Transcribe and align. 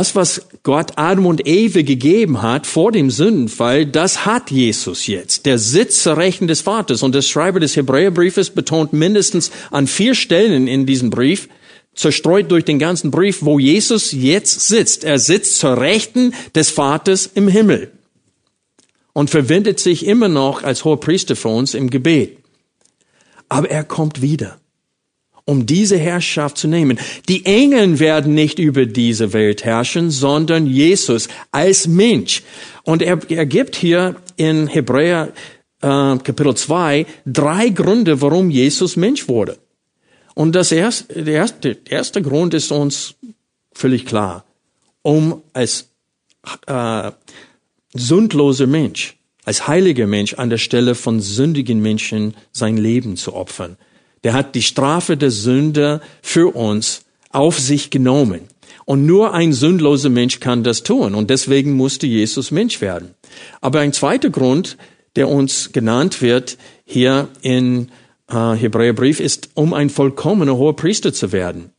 Das, 0.00 0.16
was 0.16 0.46
Gott 0.62 0.92
Adam 0.96 1.26
und 1.26 1.46
Eve 1.46 1.84
gegeben 1.84 2.40
hat 2.40 2.66
vor 2.66 2.90
dem 2.90 3.10
Sündenfall, 3.10 3.84
das 3.84 4.24
hat 4.24 4.50
Jesus 4.50 5.06
jetzt. 5.06 5.44
Der 5.44 5.58
Sitz 5.58 6.02
zur 6.02 6.16
Rechten 6.16 6.46
des 6.46 6.62
Vaters. 6.62 7.02
Und 7.02 7.14
der 7.14 7.20
Schreiber 7.20 7.60
des 7.60 7.76
Hebräerbriefes 7.76 8.48
betont 8.48 8.94
mindestens 8.94 9.50
an 9.70 9.86
vier 9.86 10.14
Stellen 10.14 10.68
in 10.68 10.86
diesem 10.86 11.10
Brief, 11.10 11.50
zerstreut 11.94 12.50
durch 12.50 12.64
den 12.64 12.78
ganzen 12.78 13.10
Brief, 13.10 13.42
wo 13.42 13.58
Jesus 13.58 14.12
jetzt 14.12 14.68
sitzt. 14.68 15.04
Er 15.04 15.18
sitzt 15.18 15.58
zur 15.58 15.76
Rechten 15.76 16.32
des 16.54 16.70
Vaters 16.70 17.28
im 17.34 17.46
Himmel 17.46 17.92
und 19.12 19.28
verwendet 19.28 19.80
sich 19.80 20.06
immer 20.06 20.28
noch 20.28 20.62
als 20.62 20.86
hoher 20.86 20.98
Priester 20.98 21.36
für 21.36 21.50
uns 21.50 21.74
im 21.74 21.90
Gebet. 21.90 22.38
Aber 23.50 23.70
er 23.70 23.84
kommt 23.84 24.22
wieder 24.22 24.58
um 25.50 25.66
diese 25.66 25.98
Herrschaft 25.98 26.58
zu 26.58 26.68
nehmen. 26.68 26.96
Die 27.28 27.44
Engel 27.44 27.98
werden 27.98 28.34
nicht 28.34 28.60
über 28.60 28.86
diese 28.86 29.32
Welt 29.32 29.64
herrschen, 29.64 30.12
sondern 30.12 30.64
Jesus 30.64 31.28
als 31.50 31.88
Mensch. 31.88 32.44
Und 32.84 33.02
er, 33.02 33.18
er 33.28 33.46
gibt 33.46 33.74
hier 33.74 34.14
in 34.36 34.68
Hebräer 34.68 35.32
äh, 35.82 35.88
Kapitel 36.18 36.54
2 36.54 37.04
drei 37.26 37.68
Gründe, 37.70 38.20
warum 38.20 38.48
Jesus 38.48 38.94
Mensch 38.94 39.26
wurde. 39.26 39.58
Und 40.34 40.54
das 40.54 40.70
erste, 40.70 41.20
der, 41.20 41.34
erste, 41.34 41.74
der 41.74 41.98
erste 41.98 42.22
Grund 42.22 42.54
ist 42.54 42.70
uns 42.70 43.16
völlig 43.72 44.06
klar. 44.06 44.44
Um 45.02 45.42
als 45.52 45.88
äh, 46.68 47.10
sündloser 47.92 48.68
Mensch, 48.68 49.16
als 49.44 49.66
heiliger 49.66 50.06
Mensch 50.06 50.34
an 50.34 50.48
der 50.48 50.58
Stelle 50.58 50.94
von 50.94 51.18
sündigen 51.18 51.82
Menschen 51.82 52.34
sein 52.52 52.76
Leben 52.76 53.16
zu 53.16 53.34
opfern. 53.34 53.76
Der 54.24 54.32
hat 54.32 54.54
die 54.54 54.62
Strafe 54.62 55.16
der 55.16 55.30
Sünde 55.30 56.00
für 56.22 56.54
uns 56.54 57.02
auf 57.30 57.58
sich 57.58 57.90
genommen. 57.90 58.42
Und 58.84 59.06
nur 59.06 59.34
ein 59.34 59.52
sündloser 59.52 60.08
Mensch 60.08 60.40
kann 60.40 60.64
das 60.64 60.82
tun. 60.82 61.14
Und 61.14 61.30
deswegen 61.30 61.72
musste 61.72 62.06
Jesus 62.06 62.50
Mensch 62.50 62.80
werden. 62.80 63.14
Aber 63.60 63.80
ein 63.80 63.92
zweiter 63.92 64.30
Grund, 64.30 64.76
der 65.16 65.28
uns 65.28 65.72
genannt 65.72 66.22
wird 66.22 66.58
hier 66.84 67.28
in 67.40 67.90
äh, 68.28 68.52
Hebräerbrief, 68.54 69.20
ist, 69.20 69.50
um 69.54 69.74
ein 69.74 69.90
vollkommener 69.90 70.56
hoher 70.56 70.76
Priester 70.76 71.12
zu 71.12 71.32
werden. 71.32 71.70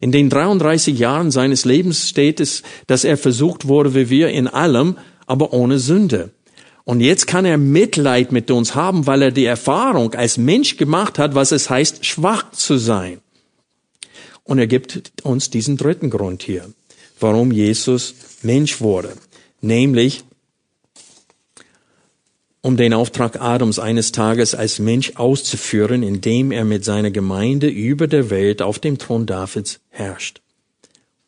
In 0.00 0.12
den 0.12 0.30
33 0.30 0.98
Jahren 0.98 1.30
seines 1.30 1.64
Lebens 1.64 2.08
steht 2.08 2.40
es, 2.40 2.62
dass 2.86 3.04
er 3.04 3.18
versucht 3.18 3.68
wurde 3.68 3.94
wie 3.94 4.08
wir 4.08 4.28
in 4.28 4.48
allem, 4.48 4.96
aber 5.26 5.52
ohne 5.52 5.78
Sünde. 5.78 6.30
Und 6.90 6.98
jetzt 6.98 7.28
kann 7.28 7.44
er 7.44 7.56
Mitleid 7.56 8.32
mit 8.32 8.50
uns 8.50 8.74
haben, 8.74 9.06
weil 9.06 9.22
er 9.22 9.30
die 9.30 9.44
Erfahrung 9.44 10.12
als 10.14 10.38
Mensch 10.38 10.76
gemacht 10.76 11.20
hat, 11.20 11.36
was 11.36 11.52
es 11.52 11.70
heißt, 11.70 12.04
schwach 12.04 12.50
zu 12.50 12.78
sein. 12.78 13.20
Und 14.42 14.58
er 14.58 14.66
gibt 14.66 15.12
uns 15.22 15.50
diesen 15.50 15.76
dritten 15.76 16.10
Grund 16.10 16.42
hier, 16.42 16.68
warum 17.20 17.52
Jesus 17.52 18.16
Mensch 18.42 18.80
wurde. 18.80 19.12
Nämlich, 19.60 20.24
um 22.60 22.76
den 22.76 22.92
Auftrag 22.92 23.40
Adams 23.40 23.78
eines 23.78 24.10
Tages 24.10 24.56
als 24.56 24.80
Mensch 24.80 25.12
auszuführen, 25.14 26.02
indem 26.02 26.50
er 26.50 26.64
mit 26.64 26.84
seiner 26.84 27.12
Gemeinde 27.12 27.68
über 27.68 28.08
der 28.08 28.30
Welt 28.30 28.62
auf 28.62 28.80
dem 28.80 28.98
Thron 28.98 29.26
Davids 29.26 29.78
herrscht. 29.90 30.40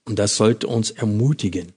Und 0.07 0.19
das 0.19 0.35
sollte 0.35 0.67
uns 0.67 0.91
ermutigen. 0.91 1.71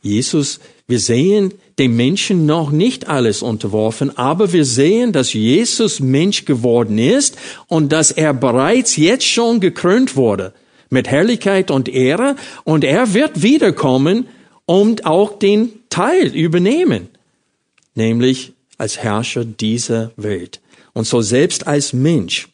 Jesus, 0.00 0.60
wir 0.86 1.00
sehen 1.00 1.52
dem 1.78 1.96
Menschen 1.96 2.46
noch 2.46 2.70
nicht 2.70 3.08
alles 3.08 3.42
unterworfen, 3.42 4.16
aber 4.16 4.52
wir 4.52 4.64
sehen, 4.64 5.12
dass 5.12 5.32
Jesus 5.32 6.00
Mensch 6.00 6.44
geworden 6.44 6.98
ist 6.98 7.36
und 7.66 7.90
dass 7.92 8.10
er 8.10 8.32
bereits 8.32 8.96
jetzt 8.96 9.26
schon 9.26 9.60
gekrönt 9.60 10.16
wurde 10.16 10.52
mit 10.90 11.08
Herrlichkeit 11.08 11.70
und 11.70 11.88
Ehre 11.88 12.36
und 12.62 12.84
er 12.84 13.14
wird 13.14 13.42
wiederkommen 13.42 14.28
und 14.66 15.06
auch 15.06 15.38
den 15.38 15.72
Teil 15.90 16.28
übernehmen, 16.34 17.08
nämlich 17.94 18.52
als 18.78 18.98
Herrscher 18.98 19.44
dieser 19.44 20.12
Welt. 20.16 20.60
Und 20.92 21.06
so 21.06 21.20
selbst 21.22 21.66
als 21.66 21.92
Mensch 21.92 22.48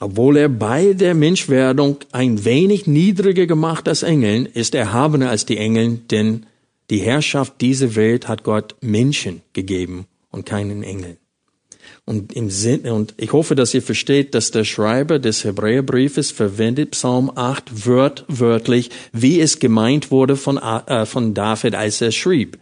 obwohl 0.00 0.38
er 0.38 0.48
bei 0.48 0.94
der 0.94 1.14
Menschwerdung 1.14 1.98
ein 2.10 2.44
wenig 2.44 2.86
niedriger 2.86 3.46
gemacht 3.46 3.86
als 3.86 4.02
Engeln, 4.02 4.46
ist 4.46 4.74
erhabener 4.74 5.30
als 5.30 5.44
die 5.44 5.58
Engeln, 5.58 6.08
denn 6.08 6.46
die 6.88 6.98
Herrschaft 6.98 7.60
dieser 7.60 7.94
Welt 7.94 8.26
hat 8.26 8.42
Gott 8.42 8.74
Menschen 8.80 9.42
gegeben 9.52 10.06
und 10.30 10.46
keinen 10.46 10.82
Engeln. 10.82 11.18
Und 12.06 12.32
im 12.32 12.50
Sinn, 12.50 12.80
und 12.90 13.14
ich 13.18 13.32
hoffe, 13.32 13.54
dass 13.54 13.74
ihr 13.74 13.82
versteht, 13.82 14.34
dass 14.34 14.50
der 14.50 14.64
Schreiber 14.64 15.18
des 15.18 15.44
Hebräerbriefes 15.44 16.30
verwendet 16.30 16.92
Psalm 16.92 17.30
8 17.34 17.86
wörtlich, 17.86 18.90
wie 19.12 19.40
es 19.40 19.60
gemeint 19.60 20.10
wurde 20.10 20.36
von, 20.36 20.56
äh, 20.56 21.06
von 21.06 21.34
David, 21.34 21.74
als 21.74 22.00
er 22.00 22.10
schrieb, 22.10 22.58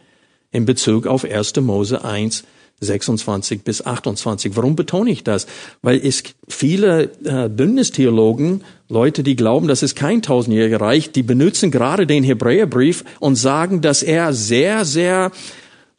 in 0.50 0.66
Bezug 0.66 1.06
auf 1.06 1.24
1. 1.24 1.60
Mose 1.60 2.04
1, 2.04 2.44
26 2.80 3.62
bis 3.62 3.84
28. 3.84 4.56
Warum 4.56 4.76
betone 4.76 5.10
ich 5.10 5.24
das? 5.24 5.46
Weil 5.82 6.04
es 6.04 6.22
viele 6.48 7.10
äh, 7.24 7.48
Bündnistheologen, 7.48 8.64
Leute, 8.88 9.22
die 9.22 9.36
glauben, 9.36 9.68
dass 9.68 9.82
es 9.82 9.94
kein 9.94 10.22
tausendjähriger 10.22 10.80
Reich, 10.80 11.12
die 11.12 11.22
benutzen 11.22 11.70
gerade 11.70 12.06
den 12.06 12.24
Hebräerbrief 12.24 13.04
und 13.20 13.36
sagen, 13.36 13.80
dass 13.80 14.02
er 14.02 14.32
sehr, 14.32 14.84
sehr 14.84 15.30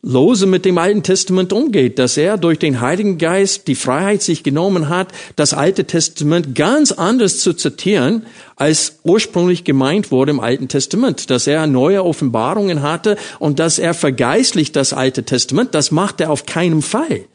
lose 0.02 0.46
mit 0.46 0.64
dem 0.64 0.78
Alten 0.78 1.04
Testament 1.04 1.52
umgeht, 1.52 2.00
dass 2.00 2.16
er 2.16 2.38
durch 2.38 2.58
den 2.58 2.80
Heiligen 2.80 3.18
Geist 3.18 3.68
die 3.68 3.76
Freiheit 3.76 4.22
sich 4.22 4.44
genommen 4.44 4.88
hat, 4.88 5.10
das 5.36 5.54
Alte 5.54 5.86
Testament 5.86 6.56
ganz 6.56 6.92
anders 6.92 7.40
zu 7.40 7.54
zitieren, 7.54 8.26
als 8.56 9.00
ursprünglich 9.04 9.66
gemeint 9.66 10.12
wurde 10.12 10.32
im 10.32 10.40
Alten 10.40 10.70
Testament, 10.70 11.30
dass 11.30 11.48
er 11.48 11.68
neue 11.68 12.04
Offenbarungen 12.04 12.82
hatte 12.82 13.18
und 13.40 13.60
dass 13.60 13.78
er 13.78 13.94
vergeistlicht 13.94 14.76
das 14.76 14.94
Alte 14.94 15.24
Testament, 15.24 15.76
das 15.76 15.92
macht 15.92 16.22
er 16.22 16.32
auf 16.32 16.46
keinen 16.46 16.82
Fall. 16.82 17.26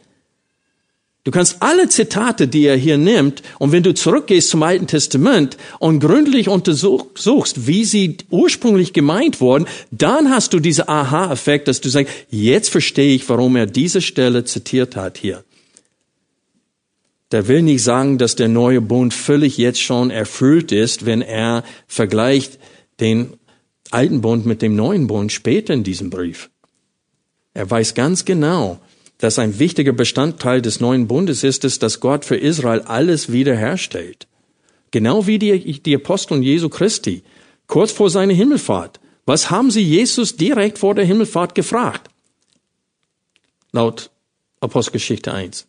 Du 1.24 1.30
kannst 1.30 1.62
alle 1.62 1.88
Zitate, 1.88 2.46
die 2.48 2.66
er 2.66 2.76
hier 2.76 2.98
nimmt, 2.98 3.42
und 3.58 3.72
wenn 3.72 3.82
du 3.82 3.94
zurückgehst 3.94 4.50
zum 4.50 4.62
Alten 4.62 4.86
Testament 4.86 5.56
und 5.78 6.00
gründlich 6.00 6.50
untersuchst, 6.50 7.66
wie 7.66 7.86
sie 7.86 8.18
ursprünglich 8.28 8.92
gemeint 8.92 9.40
wurden, 9.40 9.66
dann 9.90 10.28
hast 10.28 10.52
du 10.52 10.60
diese 10.60 10.90
Aha-Effekt, 10.90 11.66
dass 11.66 11.80
du 11.80 11.88
sagst, 11.88 12.12
jetzt 12.28 12.68
verstehe 12.68 13.14
ich, 13.14 13.26
warum 13.30 13.56
er 13.56 13.64
diese 13.64 14.02
Stelle 14.02 14.44
zitiert 14.44 14.96
hat 14.96 15.16
hier. 15.16 15.42
Der 17.32 17.48
will 17.48 17.62
nicht 17.62 17.82
sagen, 17.82 18.18
dass 18.18 18.36
der 18.36 18.48
neue 18.48 18.82
Bund 18.82 19.14
völlig 19.14 19.56
jetzt 19.56 19.80
schon 19.80 20.10
erfüllt 20.10 20.72
ist, 20.72 21.06
wenn 21.06 21.22
er 21.22 21.64
vergleicht 21.86 22.58
den 23.00 23.32
alten 23.90 24.20
Bund 24.20 24.44
mit 24.44 24.60
dem 24.60 24.76
neuen 24.76 25.06
Bund 25.06 25.32
später 25.32 25.72
in 25.72 25.84
diesem 25.84 26.10
Brief. 26.10 26.50
Er 27.54 27.70
weiß 27.70 27.94
ganz 27.94 28.26
genau, 28.26 28.78
dass 29.24 29.38
ein 29.38 29.58
wichtiger 29.58 29.94
Bestandteil 29.94 30.60
des 30.60 30.80
neuen 30.80 31.08
Bundes 31.08 31.44
ist, 31.44 31.64
ist, 31.64 31.82
dass 31.82 32.00
Gott 32.00 32.26
für 32.26 32.36
Israel 32.36 32.82
alles 32.82 33.32
wiederherstellt. 33.32 34.26
Genau 34.90 35.26
wie 35.26 35.38
die, 35.38 35.80
die 35.80 35.94
Aposteln 35.94 36.42
Jesu 36.42 36.68
Christi, 36.68 37.22
kurz 37.66 37.90
vor 37.90 38.10
seiner 38.10 38.34
Himmelfahrt. 38.34 39.00
Was 39.24 39.50
haben 39.50 39.70
sie 39.70 39.80
Jesus 39.80 40.36
direkt 40.36 40.76
vor 40.76 40.94
der 40.94 41.06
Himmelfahrt 41.06 41.54
gefragt? 41.54 42.10
Laut 43.72 44.10
Apostelgeschichte 44.60 45.32
1. 45.32 45.68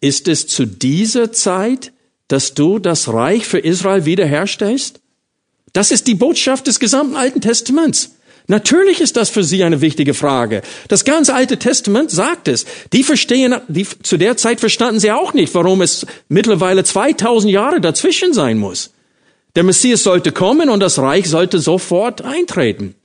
Ist 0.00 0.26
es 0.26 0.48
zu 0.48 0.66
dieser 0.66 1.30
Zeit, 1.30 1.92
dass 2.26 2.54
du 2.54 2.80
das 2.80 3.08
Reich 3.08 3.46
für 3.46 3.60
Israel 3.60 4.04
wiederherstellst? 4.04 5.00
Das 5.72 5.92
ist 5.92 6.08
die 6.08 6.16
Botschaft 6.16 6.66
des 6.66 6.80
gesamten 6.80 7.14
Alten 7.14 7.40
Testaments. 7.40 8.16
Natürlich 8.50 9.00
ist 9.00 9.16
das 9.16 9.30
für 9.30 9.44
sie 9.44 9.62
eine 9.62 9.80
wichtige 9.80 10.12
Frage. 10.12 10.62
Das 10.88 11.04
ganze 11.04 11.36
Alte 11.36 11.56
Testament 11.56 12.10
sagt 12.10 12.48
es. 12.48 12.66
Die 12.92 13.04
verstehen, 13.04 13.54
die, 13.68 13.86
zu 14.02 14.16
der 14.16 14.36
Zeit 14.36 14.58
verstanden 14.58 14.98
sie 14.98 15.12
auch 15.12 15.34
nicht, 15.34 15.54
warum 15.54 15.82
es 15.82 16.04
mittlerweile 16.28 16.82
2000 16.82 17.52
Jahre 17.52 17.80
dazwischen 17.80 18.32
sein 18.32 18.58
muss. 18.58 18.90
Der 19.54 19.62
Messias 19.62 20.02
sollte 20.02 20.32
kommen 20.32 20.68
und 20.68 20.80
das 20.80 20.98
Reich 20.98 21.28
sollte 21.28 21.60
sofort 21.60 22.22
eintreten. 22.22 22.96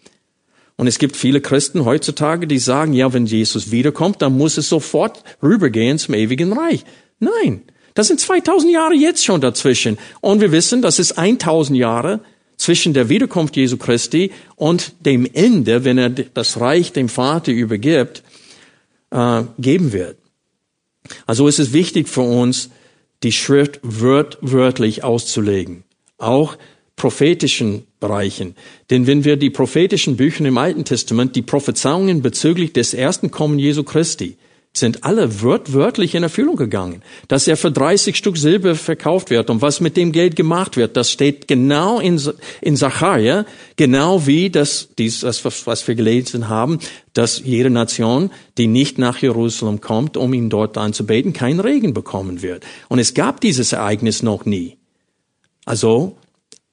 Und 0.77 0.87
es 0.87 0.97
gibt 0.97 1.15
viele 1.15 1.41
Christen 1.41 1.85
heutzutage, 1.85 2.47
die 2.47 2.57
sagen, 2.57 2.93
ja, 2.93 3.13
wenn 3.13 3.27
Jesus 3.27 3.69
wiederkommt, 3.69 4.23
dann 4.23 4.35
muss 4.35 4.57
es 4.57 4.67
sofort 4.67 5.23
rübergehen 5.43 5.99
zum 5.99 6.15
ewigen 6.15 6.53
Reich. 6.53 6.83
Nein, 7.19 7.61
das 7.93 8.07
sind 8.07 8.19
2000 8.19 8.73
Jahre 8.73 8.95
jetzt 8.95 9.23
schon 9.23 9.41
dazwischen. 9.41 9.99
Und 10.21 10.41
wir 10.41 10.51
wissen, 10.51 10.81
dass 10.81 10.97
es 10.97 11.15
1000 11.15 11.77
Jahre 11.77 12.21
zwischen 12.57 12.93
der 12.93 13.09
Wiederkunft 13.09 13.55
Jesu 13.55 13.77
Christi 13.77 14.31
und 14.55 14.93
dem 14.99 15.27
Ende, 15.31 15.83
wenn 15.83 15.97
er 15.97 16.09
das 16.09 16.59
Reich 16.59 16.93
dem 16.93 17.09
Vater 17.09 17.51
übergibt, 17.51 18.23
äh, 19.11 19.43
geben 19.59 19.93
wird. 19.93 20.17
Also 21.25 21.47
ist 21.47 21.59
es 21.59 21.73
wichtig 21.73 22.09
für 22.09 22.21
uns, 22.21 22.69
die 23.23 23.31
Schrift 23.31 23.79
wört, 23.83 24.37
wörtlich 24.41 25.03
auszulegen. 25.03 25.83
Auch 26.17 26.57
prophetischen 26.95 27.83
Bereichen. 27.99 28.55
Denn 28.89 29.05
wenn 29.07 29.25
wir 29.25 29.35
die 29.35 29.49
prophetischen 29.49 30.15
Bücher 30.15 30.45
im 30.45 30.57
Alten 30.57 30.85
Testament, 30.85 31.35
die 31.35 31.41
Prophezeiungen 31.41 32.21
bezüglich 32.21 32.73
des 32.73 32.93
ersten 32.93 33.31
Kommen 33.31 33.59
Jesu 33.59 33.83
Christi, 33.83 34.37
sind 34.77 35.03
alle 35.03 35.41
wörtlich 35.41 36.15
in 36.15 36.23
Erfüllung 36.23 36.55
gegangen. 36.55 37.01
Dass 37.27 37.47
er 37.47 37.57
für 37.57 37.71
30 37.71 38.15
Stück 38.15 38.37
Silber 38.37 38.75
verkauft 38.75 39.29
wird 39.29 39.49
und 39.49 39.61
was 39.61 39.79
mit 39.79 39.97
dem 39.97 40.11
Geld 40.11 40.35
gemacht 40.35 40.77
wird, 40.77 40.97
das 40.97 41.11
steht 41.11 41.47
genau 41.47 41.99
in, 41.99 42.21
in 42.61 42.75
Sacharja, 42.75 43.45
genau 43.75 44.27
wie 44.27 44.49
das, 44.49 44.89
dies, 44.97 45.21
das, 45.21 45.45
was 45.45 45.87
wir 45.87 45.95
gelesen 45.95 46.49
haben, 46.49 46.79
dass 47.13 47.41
jede 47.43 47.69
Nation, 47.69 48.31
die 48.57 48.67
nicht 48.67 48.97
nach 48.97 49.17
Jerusalem 49.19 49.81
kommt, 49.81 50.17
um 50.17 50.33
ihn 50.33 50.49
dort 50.49 50.77
anzubeten, 50.77 51.33
keinen 51.33 51.59
Regen 51.61 51.93
bekommen 51.93 52.41
wird. 52.41 52.65
Und 52.89 52.99
es 52.99 53.13
gab 53.13 53.41
dieses 53.41 53.71
Ereignis 53.71 54.23
noch 54.23 54.45
nie. 54.45 54.77
Also, 55.65 56.17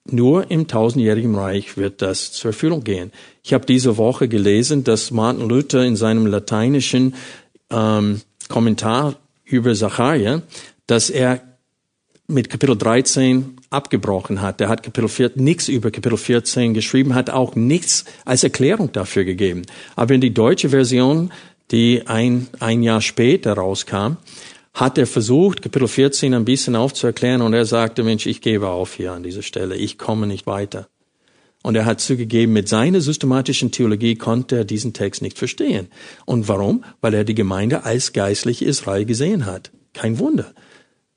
nur 0.04 0.50
im 0.50 0.66
tausendjährigen 0.66 1.36
Reich 1.36 1.76
wird 1.76 2.02
das 2.02 2.32
zur 2.32 2.50
Erfüllung 2.50 2.82
gehen. 2.82 3.12
Ich 3.44 3.52
habe 3.52 3.66
diese 3.66 3.96
Woche 3.96 4.26
gelesen, 4.26 4.82
dass 4.82 5.12
Martin 5.12 5.48
Luther 5.48 5.84
in 5.84 5.94
seinem 5.94 6.26
lateinischen 6.26 7.14
ähm, 7.72 8.20
Kommentar 8.48 9.16
über 9.44 9.74
Zacharia, 9.74 10.42
dass 10.86 11.10
er 11.10 11.40
mit 12.28 12.48
Kapitel 12.48 12.76
13 12.76 13.56
abgebrochen 13.70 14.40
hat. 14.40 14.60
Er 14.60 14.68
hat 14.68 14.82
Kapitel 14.82 15.08
4, 15.08 15.32
nichts 15.36 15.68
über 15.68 15.90
Kapitel 15.90 16.16
14 16.16 16.74
geschrieben, 16.74 17.14
hat 17.14 17.30
auch 17.30 17.54
nichts 17.54 18.04
als 18.24 18.44
Erklärung 18.44 18.92
dafür 18.92 19.24
gegeben. 19.24 19.62
Aber 19.96 20.14
in 20.14 20.20
die 20.20 20.34
deutsche 20.34 20.70
Version, 20.70 21.32
die 21.70 22.06
ein, 22.06 22.46
ein 22.60 22.82
Jahr 22.82 23.00
später 23.00 23.54
rauskam, 23.54 24.16
hat 24.74 24.96
er 24.96 25.06
versucht, 25.06 25.62
Kapitel 25.62 25.88
14 25.88 26.32
ein 26.34 26.44
bisschen 26.44 26.76
aufzuerklären 26.76 27.42
und 27.42 27.52
er 27.52 27.66
sagte, 27.66 28.02
Mensch, 28.02 28.26
ich 28.26 28.40
gebe 28.40 28.68
auf 28.68 28.94
hier 28.94 29.12
an 29.12 29.22
dieser 29.22 29.42
Stelle, 29.42 29.76
ich 29.76 29.98
komme 29.98 30.26
nicht 30.26 30.46
weiter. 30.46 30.88
Und 31.62 31.76
er 31.76 31.84
hat 31.84 32.00
zugegeben, 32.00 32.52
mit 32.52 32.68
seiner 32.68 33.00
systematischen 33.00 33.70
Theologie 33.70 34.16
konnte 34.16 34.56
er 34.56 34.64
diesen 34.64 34.92
Text 34.92 35.22
nicht 35.22 35.38
verstehen. 35.38 35.88
Und 36.26 36.48
warum? 36.48 36.84
Weil 37.00 37.14
er 37.14 37.24
die 37.24 37.34
Gemeinde 37.34 37.84
als 37.84 38.12
geistliche 38.12 38.64
Israel 38.64 39.04
gesehen 39.04 39.46
hat. 39.46 39.70
Kein 39.92 40.18
Wunder. 40.18 40.52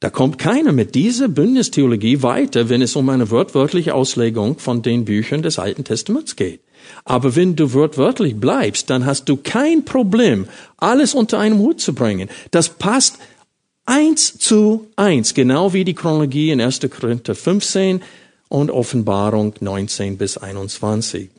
Da 0.02 0.10
kommt 0.10 0.38
keiner 0.38 0.72
mit 0.72 0.94
dieser 0.94 1.30
Bündnistheologie 1.30 2.22
weiter, 2.22 2.70
wenn 2.70 2.82
es 2.82 2.96
um 2.96 3.10
eine 3.10 3.32
wortwörtliche 3.32 3.96
Auslegung 3.96 4.60
von 4.60 4.82
den 4.82 5.06
Büchern 5.06 5.42
des 5.42 5.58
Alten 5.58 5.84
Testaments 5.84 6.36
geht. 6.36 6.60
Aber 7.06 7.36
wenn 7.36 7.56
du 7.56 7.74
wortwörtlich 7.74 8.36
bleibst, 8.36 8.90
dann 8.90 9.06
hast 9.06 9.30
du 9.30 9.38
kein 9.38 9.86
Problem, 9.86 10.48
alles 10.78 11.16
unter 11.16 11.40
einem 11.40 11.60
Hut 11.60 11.82
zu 11.82 11.96
bringen. 11.96 12.30
Das 12.52 12.70
passt 12.70 13.18
eins 13.86 14.38
zu 14.38 14.88
eins, 14.96 15.34
genau 15.34 15.74
wie 15.74 15.86
die 15.86 15.94
Chronologie 15.94 16.52
in 16.52 16.62
1. 16.62 16.82
Korinther 16.90 17.34
15 17.34 18.02
und 18.50 18.72
Offenbarung 18.72 19.54
19 19.60 20.18
bis 20.18 20.38
21. 20.38 21.30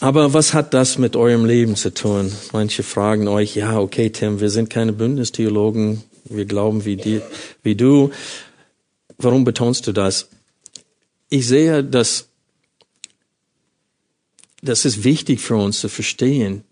Aber 0.00 0.34
was 0.34 0.52
hat 0.52 0.74
das 0.74 0.98
mit 0.98 1.14
eurem 1.14 1.44
Leben 1.44 1.76
zu 1.76 1.94
tun? 1.94 2.32
Manche 2.52 2.82
fragen 2.82 3.28
euch, 3.28 3.54
ja, 3.54 3.78
okay, 3.78 4.10
Tim, 4.10 4.40
wir 4.40 4.50
sind 4.50 4.68
keine 4.68 4.92
Bündnistheologen, 4.92 6.02
wir 6.24 6.44
glauben 6.44 6.84
wie, 6.84 6.96
die, 6.96 7.20
wie 7.62 7.76
du. 7.76 8.10
Warum 9.18 9.44
betonst 9.44 9.86
du 9.86 9.92
das? 9.92 10.28
Ich 11.28 11.46
sehe, 11.46 11.84
dass 11.84 12.28
das 14.60 14.84
ist 14.84 15.04
wichtig 15.04 15.40
für 15.40 15.56
uns 15.56 15.80
zu 15.80 15.88
verstehen, 15.88 16.64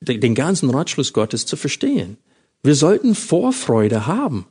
den 0.00 0.34
ganzen 0.34 0.70
Ratschluss 0.70 1.12
Gottes 1.12 1.46
zu 1.46 1.56
verstehen. 1.56 2.18
Wir 2.62 2.74
sollten 2.74 3.14
Vorfreude 3.14 4.06
haben. 4.06 4.46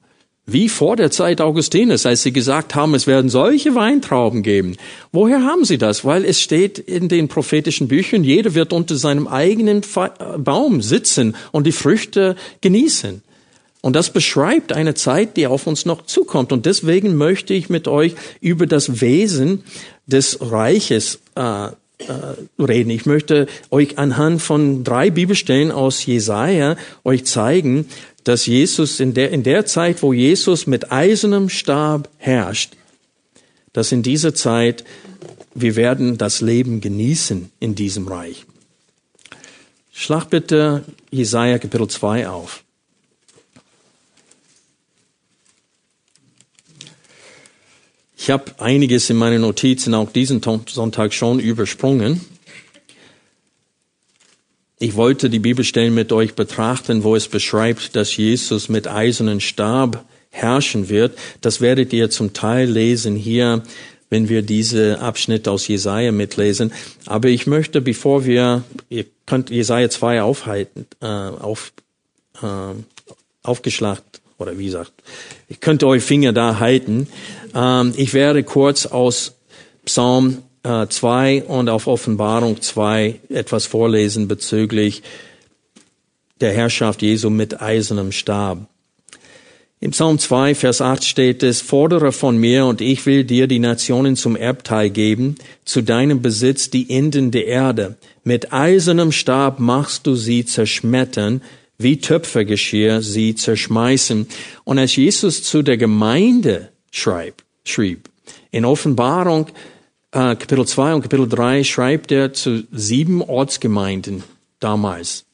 Wie 0.47 0.69
vor 0.69 0.95
der 0.95 1.09
Zeit 1.09 1.41
Augustines, 1.41 2.05
als 2.05 2.21
sie 2.21 2.31
gesagt 2.31 2.75
haben, 2.75 2.93
es 2.93 3.07
werden 3.07 3.31
solche 3.31 3.73
Weintrauben 3.73 4.43
geben. 4.43 4.77
Woher 5.11 5.41
haben 5.41 5.65
sie 5.65 5.79
das? 5.79 6.05
Weil 6.05 6.23
es 6.23 6.39
steht 6.39 6.77
in 6.77 7.09
den 7.09 7.27
prophetischen 7.27 7.87
Büchern, 7.87 8.23
jeder 8.23 8.53
wird 8.53 8.71
unter 8.71 8.95
seinem 8.95 9.27
eigenen 9.27 9.81
Baum 10.37 10.83
sitzen 10.83 11.35
und 11.51 11.65
die 11.65 11.71
Früchte 11.71 12.35
genießen. 12.61 13.23
Und 13.81 13.95
das 13.95 14.11
beschreibt 14.11 14.71
eine 14.71 14.93
Zeit, 14.93 15.35
die 15.35 15.47
auf 15.47 15.65
uns 15.65 15.85
noch 15.85 16.05
zukommt. 16.05 16.51
Und 16.51 16.67
deswegen 16.67 17.15
möchte 17.15 17.55
ich 17.55 17.69
mit 17.69 17.87
euch 17.87 18.15
über 18.39 18.67
das 18.67 19.01
Wesen 19.01 19.63
des 20.05 20.39
Reiches 20.41 21.19
äh, 21.35 21.67
äh, 21.67 21.73
reden. 22.59 22.89
Ich 22.89 23.05
möchte 23.05 23.47
euch 23.71 23.97
anhand 23.97 24.41
von 24.41 24.83
drei 24.83 25.09
Bibelstellen 25.09 25.71
aus 25.71 26.05
Jesaja 26.05 26.77
euch 27.03 27.25
zeigen, 27.25 27.87
dass 28.25 28.47
Jesus 28.47 28.99
in 28.99 29.13
der, 29.13 29.31
in 29.31 29.43
der 29.43 29.65
Zeit, 29.65 30.01
wo 30.01 30.11
Jesus 30.11 30.67
mit 30.67 30.91
eisernem 30.91 31.47
Stab 31.47 32.09
herrscht, 32.17 32.73
dass 33.71 33.91
in 33.91 34.03
dieser 34.03 34.33
Zeit 34.33 34.83
wir 35.53 35.77
werden 35.77 36.17
das 36.17 36.41
Leben 36.41 36.81
genießen 36.81 37.49
in 37.61 37.75
diesem 37.75 38.07
Reich. 38.07 38.45
Schlag 39.93 40.29
bitte 40.29 40.83
Jesaja 41.11 41.57
Kapitel 41.59 41.87
2 41.87 42.27
auf. 42.27 42.63
Ich 48.17 48.29
habe 48.31 48.59
einiges 48.59 49.09
in 49.09 49.17
meinen 49.17 49.41
Notizen 49.41 49.93
auch 49.93 50.11
diesen 50.11 50.41
Sonntag 50.41 51.13
schon 51.13 51.39
übersprungen. 51.39 52.21
Ich 54.77 54.95
wollte 54.95 55.29
die 55.29 55.39
Bibelstellen 55.39 55.93
mit 55.93 56.11
euch 56.11 56.35
betrachten, 56.35 57.03
wo 57.03 57.15
es 57.15 57.29
beschreibt, 57.29 57.95
dass 57.95 58.17
Jesus 58.17 58.67
mit 58.67 58.87
eisernen 58.87 59.39
Stab 59.39 60.03
herrschen 60.31 60.89
wird. 60.89 61.17
Das 61.39 61.61
werdet 61.61 61.93
ihr 61.93 62.09
zum 62.09 62.33
Teil 62.33 62.69
lesen 62.69 63.15
hier, 63.15 63.63
wenn 64.09 64.27
wir 64.27 64.41
diese 64.41 64.99
Abschnitte 64.99 65.49
aus 65.49 65.67
Jesaja 65.69 66.11
mitlesen. 66.11 66.73
Aber 67.05 67.29
ich 67.29 67.47
möchte, 67.47 67.79
bevor 67.79 68.25
wir, 68.25 68.63
ihr 68.89 69.05
könnt 69.25 69.49
Jesaja 69.49 69.89
2 69.89 70.21
aufhalten, 70.21 70.85
äh, 71.01 71.05
auf, 71.05 71.71
äh, 72.41 72.73
aufgeschlacht, 73.43 74.03
oder 74.37 74.59
wie 74.59 74.65
gesagt, 74.65 74.91
ich 75.47 75.61
könnte 75.61 75.87
euch 75.87 76.03
Finger 76.03 76.33
da 76.33 76.59
halten. 76.59 77.07
Ähm, 77.53 77.93
ich 77.95 78.13
werde 78.13 78.43
kurz 78.43 78.85
aus 78.85 79.35
Psalm 79.85 80.39
2 80.65 81.35
äh, 81.37 81.41
und 81.43 81.69
auf 81.69 81.87
Offenbarung 81.87 82.61
2 82.61 83.19
etwas 83.29 83.67
vorlesen 83.67 84.27
bezüglich 84.27 85.03
der 86.41 86.53
Herrschaft 86.53 87.01
Jesu 87.01 87.29
mit 87.29 87.61
eisernem 87.61 88.11
Stab. 88.11 88.67
Im 89.79 89.91
Psalm 89.91 90.17
2, 90.17 90.55
Vers 90.55 90.81
8 90.81 91.03
steht 91.03 91.43
es, 91.43 91.61
fordere 91.61 92.11
von 92.11 92.37
mir 92.37 92.65
und 92.65 92.81
ich 92.81 93.05
will 93.05 93.23
dir 93.23 93.45
die 93.45 93.59
Nationen 93.59 94.15
zum 94.15 94.35
Erbteil 94.35 94.89
geben, 94.89 95.35
zu 95.63 95.81
deinem 95.81 96.21
Besitz 96.21 96.69
die 96.69 96.89
Enden 96.89 97.29
der 97.29 97.45
Erde. 97.45 97.95
Mit 98.23 98.51
eisernem 98.51 99.11
Stab 99.11 99.59
machst 99.59 100.07
du 100.07 100.15
sie 100.15 100.45
zerschmettern, 100.45 101.41
wie 101.77 101.97
Töpfergeschirr 101.97 103.01
sie 103.01 103.35
zerschmeißen. 103.35 104.27
Und 104.63 104.79
als 104.79 104.95
Jesus 104.95 105.43
zu 105.43 105.61
der 105.61 105.77
Gemeinde 105.77 106.69
schrieb, 106.89 107.43
schrieb 107.65 108.09
in 108.51 108.65
Offenbarung 108.65 109.47
äh, 110.15 110.35
Kapitel 110.35 110.65
2 110.65 110.93
und 110.95 111.01
Kapitel 111.01 111.27
3 111.27 111.63
schreibt 111.63 112.11
er 112.11 112.33
zu 112.33 112.63
sieben 112.71 113.21
Ortsgemeinden 113.21 114.23
damals. 114.59 115.25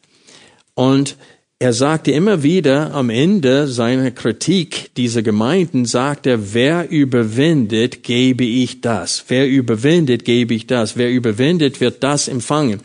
Und 0.74 1.18
er 1.62 1.74
sagte 1.74 2.10
immer 2.10 2.41
wieder 2.41 2.91
am 2.96 3.12
Ende 3.12 3.68
seiner 3.68 4.10
Kritik 4.10 4.96
dieser 4.98 5.22
Gemeinden, 5.22 5.86
sagt 5.86 6.25
er, 6.25 6.56
wer 6.56 6.89
überwindet, 6.89 8.01
gebe 8.01 8.44
ich 8.44 8.82
das. 8.82 9.25
Wer 9.27 9.48
überwindet, 9.48 10.25
gebe 10.25 10.56
ich 10.56 10.65
das. 10.65 10.98
Wer 10.98 11.12
überwindet, 11.12 11.80
wird 11.80 12.01
das 12.01 12.27
empfangen. 12.27 12.80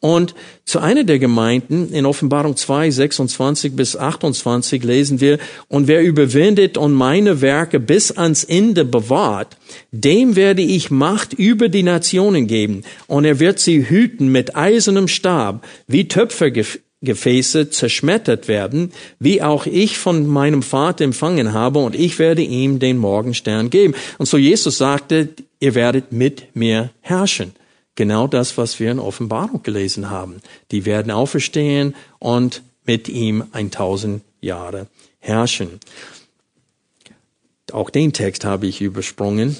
Und 0.00 0.34
zu 0.66 0.78
einer 0.78 1.04
der 1.04 1.18
Gemeinden 1.18 1.90
in 1.90 2.04
Offenbarung 2.04 2.54
2, 2.54 2.90
26 2.90 3.74
bis 3.74 3.96
28 3.96 4.84
lesen 4.84 5.22
wir, 5.22 5.38
und 5.68 5.88
wer 5.88 6.02
überwindet 6.02 6.76
und 6.76 6.92
meine 6.92 7.40
Werke 7.40 7.80
bis 7.80 8.10
ans 8.12 8.44
Ende 8.44 8.84
bewahrt, 8.84 9.56
dem 9.90 10.36
werde 10.36 10.60
ich 10.60 10.90
Macht 10.90 11.32
über 11.32 11.70
die 11.70 11.82
Nationen 11.82 12.46
geben, 12.46 12.82
und 13.06 13.24
er 13.24 13.40
wird 13.40 13.58
sie 13.58 13.88
hüten 13.88 14.28
mit 14.28 14.54
eisernem 14.54 15.08
Stab, 15.08 15.66
wie 15.86 16.08
Töpfer 16.08 16.50
Gefäße 17.00 17.70
zerschmettert 17.70 18.48
werden, 18.48 18.92
wie 19.20 19.40
auch 19.40 19.66
ich 19.66 19.98
von 19.98 20.26
meinem 20.26 20.62
Vater 20.62 21.04
empfangen 21.04 21.52
habe, 21.52 21.78
und 21.78 21.94
ich 21.94 22.18
werde 22.18 22.42
ihm 22.42 22.78
den 22.80 22.98
Morgenstern 22.98 23.70
geben. 23.70 23.94
Und 24.18 24.26
so 24.26 24.36
Jesus 24.36 24.78
sagte, 24.78 25.28
ihr 25.60 25.74
werdet 25.74 26.12
mit 26.12 26.56
mir 26.56 26.90
herrschen. 27.00 27.52
Genau 27.94 28.26
das, 28.26 28.58
was 28.58 28.78
wir 28.80 28.90
in 28.90 28.98
Offenbarung 28.98 29.62
gelesen 29.62 30.10
haben. 30.10 30.36
Die 30.70 30.86
werden 30.86 31.10
auferstehen 31.10 31.94
und 32.18 32.62
mit 32.84 33.08
ihm 33.08 33.44
ein 33.52 33.70
tausend 33.70 34.22
Jahre 34.40 34.86
herrschen. 35.18 35.80
Auch 37.72 37.90
den 37.90 38.12
Text 38.12 38.44
habe 38.44 38.66
ich 38.66 38.80
übersprungen. 38.80 39.56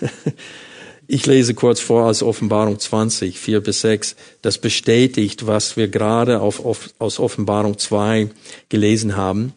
Ich 1.12 1.26
lese 1.26 1.54
kurz 1.54 1.80
vor 1.80 2.04
aus 2.04 2.22
Offenbarung 2.22 2.78
20, 2.78 3.36
4 3.36 3.60
bis 3.62 3.80
6. 3.80 4.14
Das 4.42 4.58
bestätigt, 4.58 5.44
was 5.44 5.76
wir 5.76 5.88
gerade 5.88 6.40
auf, 6.40 6.64
auf, 6.64 6.90
aus 7.00 7.18
Offenbarung 7.18 7.78
2 7.78 8.28
gelesen 8.68 9.16
haben. 9.16 9.52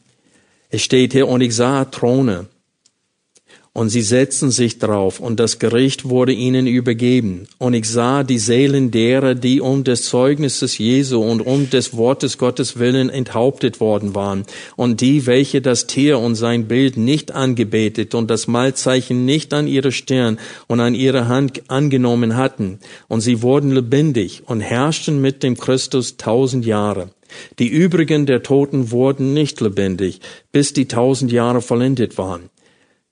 Es 0.71 0.81
steht 0.81 1.13
hier, 1.13 1.27
und 1.27 1.41
ich 1.41 1.55
sah 1.55 1.85
Throne 1.85 2.47
und 3.73 3.89
sie 3.89 4.03
setzten 4.03 4.51
sich 4.51 4.77
drauf, 4.77 5.19
und 5.19 5.39
das 5.39 5.57
Gericht 5.57 6.07
wurde 6.07 6.31
ihnen 6.31 6.67
übergeben. 6.67 7.47
Und 7.57 7.73
ich 7.73 7.89
sah 7.89 8.23
die 8.23 8.37
Seelen 8.37 8.91
derer, 8.91 9.33
die 9.33 9.61
um 9.61 9.83
des 9.83 10.03
Zeugnisses 10.03 10.77
Jesu 10.77 11.19
und 11.19 11.41
um 11.41 11.71
des 11.71 11.97
Wortes 11.97 12.37
Gottes 12.37 12.77
willen 12.77 13.09
enthauptet 13.09 13.79
worden 13.79 14.13
waren, 14.13 14.45
und 14.75 15.01
die, 15.01 15.25
welche 15.25 15.59
das 15.59 15.87
Tier 15.87 16.19
und 16.19 16.35
sein 16.35 16.67
Bild 16.67 16.97
nicht 16.97 17.31
angebetet 17.31 18.13
und 18.13 18.29
das 18.29 18.47
Malzeichen 18.47 19.25
nicht 19.25 19.55
an 19.55 19.65
ihre 19.65 19.91
Stirn 19.91 20.37
und 20.67 20.79
an 20.79 20.93
ihre 20.93 21.27
Hand 21.27 21.63
angenommen 21.69 22.35
hatten. 22.35 22.77
Und 23.07 23.21
sie 23.21 23.41
wurden 23.41 23.71
lebendig 23.71 24.43
und 24.45 24.61
herrschten 24.61 25.19
mit 25.19 25.41
dem 25.41 25.57
Christus 25.57 26.17
tausend 26.17 26.65
Jahre. 26.67 27.09
Die 27.57 27.69
übrigen 27.69 28.27
der 28.27 28.43
Toten 28.43 28.91
wurden 28.91 29.33
nicht 29.33 29.59
lebendig, 29.61 30.19
bis 30.51 30.73
die 30.73 30.87
tausend 30.87 31.31
Jahre 31.31 31.61
vollendet 31.61 32.19
waren. 32.19 32.51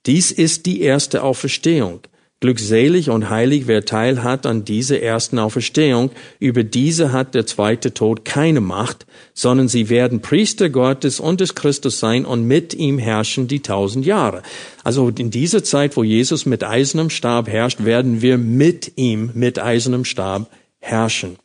Dies 0.08 0.31
ist 0.31 0.65
die 0.65 0.81
erste 0.81 1.24
Auferstehung. 1.24 2.01
Glückselig 2.39 3.12
und 3.12 3.29
heilig, 3.29 3.67
wer 3.67 3.86
Teil 3.86 4.24
hat 4.24 4.48
an 4.48 4.65
dieser 4.65 5.00
ersten 5.00 5.38
Auferstehung. 5.38 6.10
Über 6.39 6.63
diese 6.63 7.12
hat 7.12 7.36
der 7.36 7.46
zweite 7.46 7.93
Tod 7.93 8.25
keine 8.25 8.62
Macht, 8.62 9.05
sondern 9.36 9.67
sie 9.67 9.89
werden 9.89 10.22
Priester 10.22 10.72
Gottes 10.72 11.20
und 11.20 11.39
des 11.39 11.53
Christus 11.53 12.00
sein 12.00 12.25
und 12.25 12.48
mit 12.48 12.74
ihm 12.74 12.98
herrschen 12.98 13.48
die 13.48 13.60
tausend 13.60 14.08
Jahre. 14.08 14.41
Also 14.84 15.10
in 15.10 15.29
dieser 15.29 15.63
Zeit, 15.63 15.96
wo 15.96 16.03
Jesus 16.03 16.48
mit 16.48 16.63
eisernem 16.63 17.12
Stab 17.12 17.48
herrscht, 17.48 17.86
werden 17.86 18.24
wir 18.24 18.39
mit 18.39 18.93
ihm 18.96 19.29
mit 19.36 19.60
eisernem 19.60 20.03
Stab 20.03 20.50
herrschen. 20.79 21.36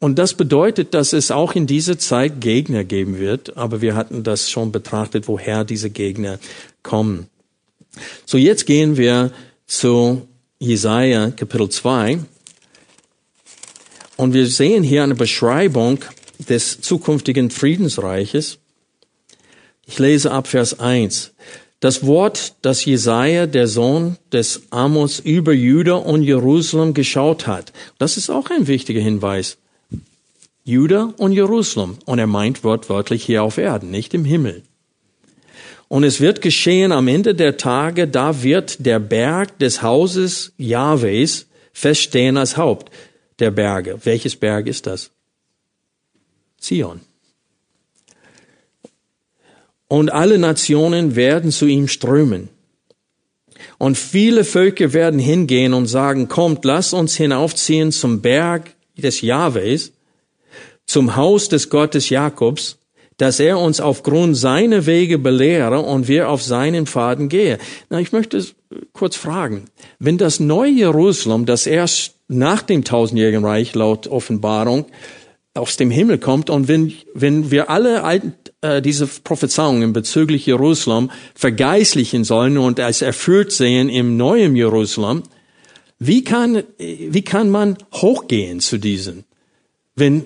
Und 0.00 0.18
das 0.18 0.34
bedeutet, 0.34 0.92
dass 0.92 1.12
es 1.12 1.30
auch 1.30 1.54
in 1.54 1.68
dieser 1.68 2.00
Zeit 2.00 2.40
Gegner 2.40 2.82
geben 2.82 3.20
wird, 3.20 3.56
aber 3.56 3.80
wir 3.80 3.94
hatten 3.94 4.24
das 4.24 4.50
schon 4.50 4.72
betrachtet, 4.72 5.28
woher 5.28 5.64
diese 5.64 5.88
Gegner 5.88 6.40
kommen. 6.82 7.28
So, 8.24 8.38
jetzt 8.38 8.66
gehen 8.66 8.96
wir 8.96 9.32
zu 9.66 10.26
Jesaja 10.58 11.30
Kapitel 11.30 11.68
2. 11.68 12.18
Und 14.16 14.32
wir 14.32 14.46
sehen 14.46 14.82
hier 14.82 15.02
eine 15.02 15.14
Beschreibung 15.14 15.98
des 16.48 16.80
zukünftigen 16.80 17.50
Friedensreiches. 17.50 18.58
Ich 19.86 19.98
lese 19.98 20.32
ab 20.32 20.46
Vers 20.46 20.80
1. 20.80 21.32
Das 21.80 22.06
Wort, 22.06 22.54
das 22.62 22.84
Jesaja, 22.84 23.46
der 23.46 23.68
Sohn 23.68 24.16
des 24.32 24.62
Amos, 24.70 25.20
über 25.20 25.52
Juda 25.52 25.94
und 25.94 26.22
Jerusalem 26.22 26.94
geschaut 26.94 27.46
hat. 27.46 27.72
Das 27.98 28.16
ist 28.16 28.30
auch 28.30 28.50
ein 28.50 28.66
wichtiger 28.66 29.00
Hinweis. 29.00 29.58
Juda 30.64 31.12
und 31.18 31.32
Jerusalem. 31.32 31.98
Und 32.06 32.18
er 32.18 32.26
meint 32.26 32.64
wortwörtlich 32.64 33.24
hier 33.24 33.42
auf 33.42 33.58
Erden, 33.58 33.90
nicht 33.90 34.14
im 34.14 34.24
Himmel. 34.24 34.62
Und 35.88 36.04
es 36.04 36.20
wird 36.20 36.42
geschehen 36.42 36.92
am 36.92 37.08
Ende 37.08 37.34
der 37.34 37.56
Tage, 37.56 38.08
da 38.08 38.42
wird 38.42 38.84
der 38.84 38.98
Berg 38.98 39.58
des 39.58 39.82
Hauses 39.82 40.52
Jahwes 40.58 41.46
feststehen 41.72 42.36
als 42.36 42.56
Haupt 42.56 42.90
der 43.38 43.50
Berge. 43.50 43.98
Welches 44.04 44.36
Berg 44.36 44.66
ist 44.66 44.86
das? 44.86 45.10
Zion. 46.58 47.00
Und 49.88 50.10
alle 50.10 50.38
Nationen 50.38 51.14
werden 51.14 51.52
zu 51.52 51.66
ihm 51.66 51.86
strömen. 51.86 52.48
Und 53.78 53.96
viele 53.96 54.44
Völker 54.44 54.92
werden 54.92 55.20
hingehen 55.20 55.74
und 55.74 55.86
sagen, 55.86 56.28
kommt, 56.28 56.64
lass 56.64 56.92
uns 56.92 57.14
hinaufziehen 57.16 57.92
zum 57.92 58.20
Berg 58.20 58.74
des 58.96 59.20
Jahwes, 59.20 59.92
zum 60.86 61.14
Haus 61.14 61.48
des 61.48 61.70
Gottes 61.70 62.08
Jakobs, 62.08 62.78
dass 63.16 63.40
er 63.40 63.58
uns 63.58 63.80
aufgrund 63.80 64.36
seiner 64.36 64.86
Wege 64.86 65.18
belehre 65.18 65.80
und 65.80 66.08
wir 66.08 66.28
auf 66.28 66.42
seinen 66.42 66.86
Pfaden 66.86 67.28
gehe. 67.28 67.58
Na, 67.88 68.00
ich 68.00 68.12
möchte 68.12 68.44
kurz 68.92 69.16
fragen, 69.16 69.64
wenn 69.98 70.18
das 70.18 70.40
neue 70.40 70.72
Jerusalem, 70.72 71.46
das 71.46 71.66
erst 71.66 72.14
nach 72.28 72.62
dem 72.62 72.84
tausendjährigen 72.84 73.44
Reich 73.44 73.74
laut 73.74 74.06
Offenbarung 74.06 74.86
aus 75.54 75.76
dem 75.76 75.90
Himmel 75.90 76.18
kommt 76.18 76.50
und 76.50 76.68
wenn, 76.68 76.92
wenn 77.14 77.50
wir 77.50 77.70
alle 77.70 78.04
alten, 78.04 78.34
äh, 78.60 78.82
diese 78.82 79.06
Prophezeiungen 79.06 79.92
bezüglich 79.92 80.44
Jerusalem 80.44 81.10
vergeistlichen 81.34 82.24
sollen 82.24 82.58
und 82.58 82.78
als 82.78 83.00
erfüllt 83.00 83.52
sehen 83.52 83.88
im 83.88 84.16
neuen 84.18 84.54
Jerusalem, 84.54 85.22
wie 85.98 86.24
kann, 86.24 86.62
wie 86.78 87.22
kann 87.22 87.48
man 87.48 87.78
hochgehen 87.94 88.60
zu 88.60 88.76
diesen? 88.76 89.24
Wenn 89.94 90.24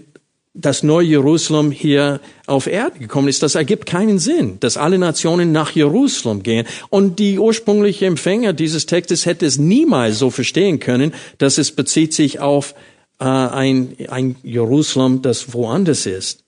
das 0.54 0.82
neue 0.82 1.06
Jerusalem 1.06 1.70
hier 1.70 2.20
auf 2.46 2.66
Erde 2.66 2.98
gekommen 2.98 3.28
ist. 3.28 3.42
Das 3.42 3.54
ergibt 3.54 3.86
keinen 3.86 4.18
Sinn, 4.18 4.58
dass 4.60 4.76
alle 4.76 4.98
Nationen 4.98 5.52
nach 5.52 5.70
Jerusalem 5.70 6.42
gehen. 6.42 6.66
Und 6.88 7.18
die 7.20 7.38
ursprüngliche 7.38 8.06
Empfänger 8.06 8.52
dieses 8.52 8.86
Textes 8.86 9.26
hätte 9.26 9.46
es 9.46 9.58
niemals 9.58 10.18
so 10.18 10.30
verstehen 10.30 10.80
können, 10.80 11.14
dass 11.38 11.58
es 11.58 11.70
bezieht 11.70 12.14
sich 12.14 12.40
auf 12.40 12.74
äh, 13.20 13.24
ein, 13.24 13.96
ein 14.08 14.36
Jerusalem, 14.42 15.22
das 15.22 15.54
woanders 15.54 16.06
ist. 16.06 16.42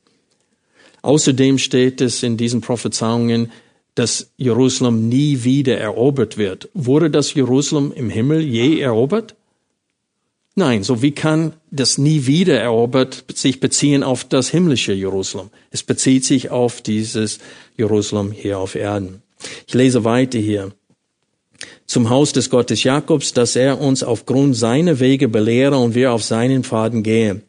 Außerdem 1.03 1.59
steht 1.59 2.01
es 2.01 2.23
in 2.23 2.37
diesen 2.37 2.61
Prophezeiungen, 2.61 3.53
dass 3.95 4.33
Jerusalem 4.37 5.09
nie 5.09 5.45
wieder 5.45 5.79
erobert 5.79 6.39
wird. 6.39 6.71
Wurde 6.75 7.11
das 7.11 7.35
Jerusalem 7.35 7.93
im 7.95 8.09
Himmel 8.09 8.41
je 8.41 8.81
erobert? 8.81 9.37
Nein, 10.55 10.83
so 10.83 11.01
wie 11.01 11.13
kann 11.13 11.55
das 11.71 11.97
nie 11.97 12.27
wieder 12.27 12.61
erobert 12.61 13.25
sich 13.35 13.59
beziehen 13.59 14.03
auf 14.03 14.25
das 14.25 14.51
himmlische 14.51 14.93
Jerusalem? 14.93 15.49
Es 15.71 15.83
bezieht 15.83 16.27
sich 16.27 16.51
auf 16.51 16.83
dieses 16.83 17.39
Jerusalem 17.79 18.33
hier 18.33 18.59
auf 18.59 18.75
Erden. 18.75 19.23
Ich 19.67 19.73
lese 19.73 20.05
weiter 20.05 20.39
hier. 20.39 20.73
Zum 21.87 22.11
Haus 22.11 22.33
des 22.33 22.51
Gottes 22.51 22.85
Jakobs, 22.85 23.33
dass 23.33 23.57
er 23.57 23.81
uns 23.81 24.03
aufgrund 24.03 24.55
seiner 24.57 25.01
Wege 25.01 25.29
belehre 25.29 25.79
und 25.79 25.95
wir 25.95 26.13
auf 26.13 26.23
seinen 26.23 26.65
Pfaden 26.65 27.03
gehen. 27.03 27.43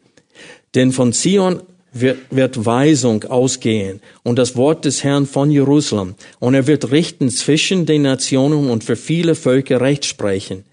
Denn 0.73 0.91
von 0.93 1.11
Zion 1.11 1.61
wird, 1.91 2.17
wird 2.29 2.65
Weisung 2.65 3.23
ausgehen 3.25 4.01
und 4.23 4.39
das 4.39 4.55
Wort 4.55 4.85
des 4.85 5.03
Herrn 5.03 5.27
von 5.27 5.51
Jerusalem. 5.51 6.15
Und 6.39 6.53
er 6.55 6.67
wird 6.67 6.91
richten 6.91 7.29
zwischen 7.29 7.85
den 7.85 8.03
Nationen 8.03 8.69
und 8.69 8.83
für 8.83 8.95
viele 8.95 9.35
Völker 9.35 9.81
Recht 9.81 10.05
sprechen. 10.05 10.63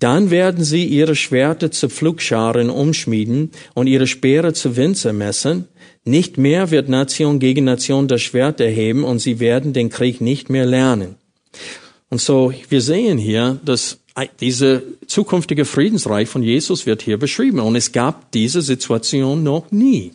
Dann 0.00 0.30
werden 0.30 0.64
sie 0.64 0.84
ihre 0.84 1.16
Schwerter 1.16 1.70
zu 1.70 1.88
Pflugscharen 1.88 2.70
umschmieden 2.70 3.50
und 3.74 3.86
ihre 3.86 4.06
Speere 4.06 4.52
zu 4.52 4.76
Winzer 4.76 5.12
messen. 5.12 5.68
Nicht 6.04 6.38
mehr 6.38 6.70
wird 6.70 6.88
Nation 6.88 7.38
gegen 7.38 7.64
Nation 7.64 8.06
das 8.08 8.22
Schwert 8.22 8.60
erheben 8.60 9.04
und 9.04 9.18
sie 9.18 9.40
werden 9.40 9.72
den 9.72 9.88
Krieg 9.88 10.20
nicht 10.20 10.50
mehr 10.50 10.66
lernen. 10.66 11.16
Und 12.10 12.20
so, 12.20 12.52
wir 12.68 12.80
sehen 12.80 13.18
hier, 13.18 13.58
dass 13.64 13.98
diese 14.40 14.82
zukünftige 15.06 15.64
Friedensreich 15.64 16.28
von 16.28 16.42
Jesus 16.42 16.86
wird 16.86 17.02
hier 17.02 17.18
beschrieben 17.18 17.60
und 17.60 17.76
es 17.76 17.92
gab 17.92 18.30
diese 18.32 18.62
Situation 18.62 19.42
noch 19.42 19.70
nie. 19.70 20.12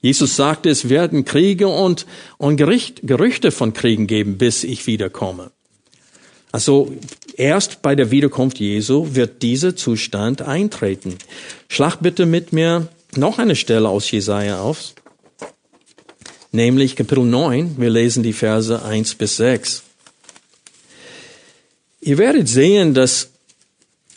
Jesus 0.00 0.36
sagte, 0.36 0.68
es 0.68 0.88
werden 0.88 1.24
Kriege 1.24 1.68
und, 1.68 2.06
und 2.36 2.56
Gericht, 2.56 3.00
Gerüchte 3.04 3.50
von 3.50 3.72
Kriegen 3.72 4.06
geben, 4.06 4.36
bis 4.36 4.64
ich 4.64 4.86
wiederkomme. 4.86 5.52
Also 6.52 6.92
erst 7.36 7.80
bei 7.80 7.96
der 7.96 8.10
Wiederkunft 8.10 8.60
Jesu 8.60 9.14
wird 9.14 9.42
dieser 9.42 9.74
Zustand 9.74 10.42
eintreten. 10.42 11.16
Schlag 11.68 11.96
bitte 12.00 12.26
mit 12.26 12.52
mir 12.52 12.88
noch 13.16 13.38
eine 13.38 13.56
Stelle 13.56 13.88
aus 13.88 14.10
Jesaja 14.10 14.60
auf. 14.60 14.94
nämlich 16.52 16.96
Kapitel 16.96 17.24
9. 17.24 17.76
Wir 17.78 17.88
lesen 17.88 18.22
die 18.22 18.34
Verse 18.34 18.82
1 18.82 19.14
bis 19.14 19.36
6. 19.36 19.82
Ihr 22.02 22.18
werdet 22.18 22.48
sehen, 22.48 22.94
dass 22.94 23.30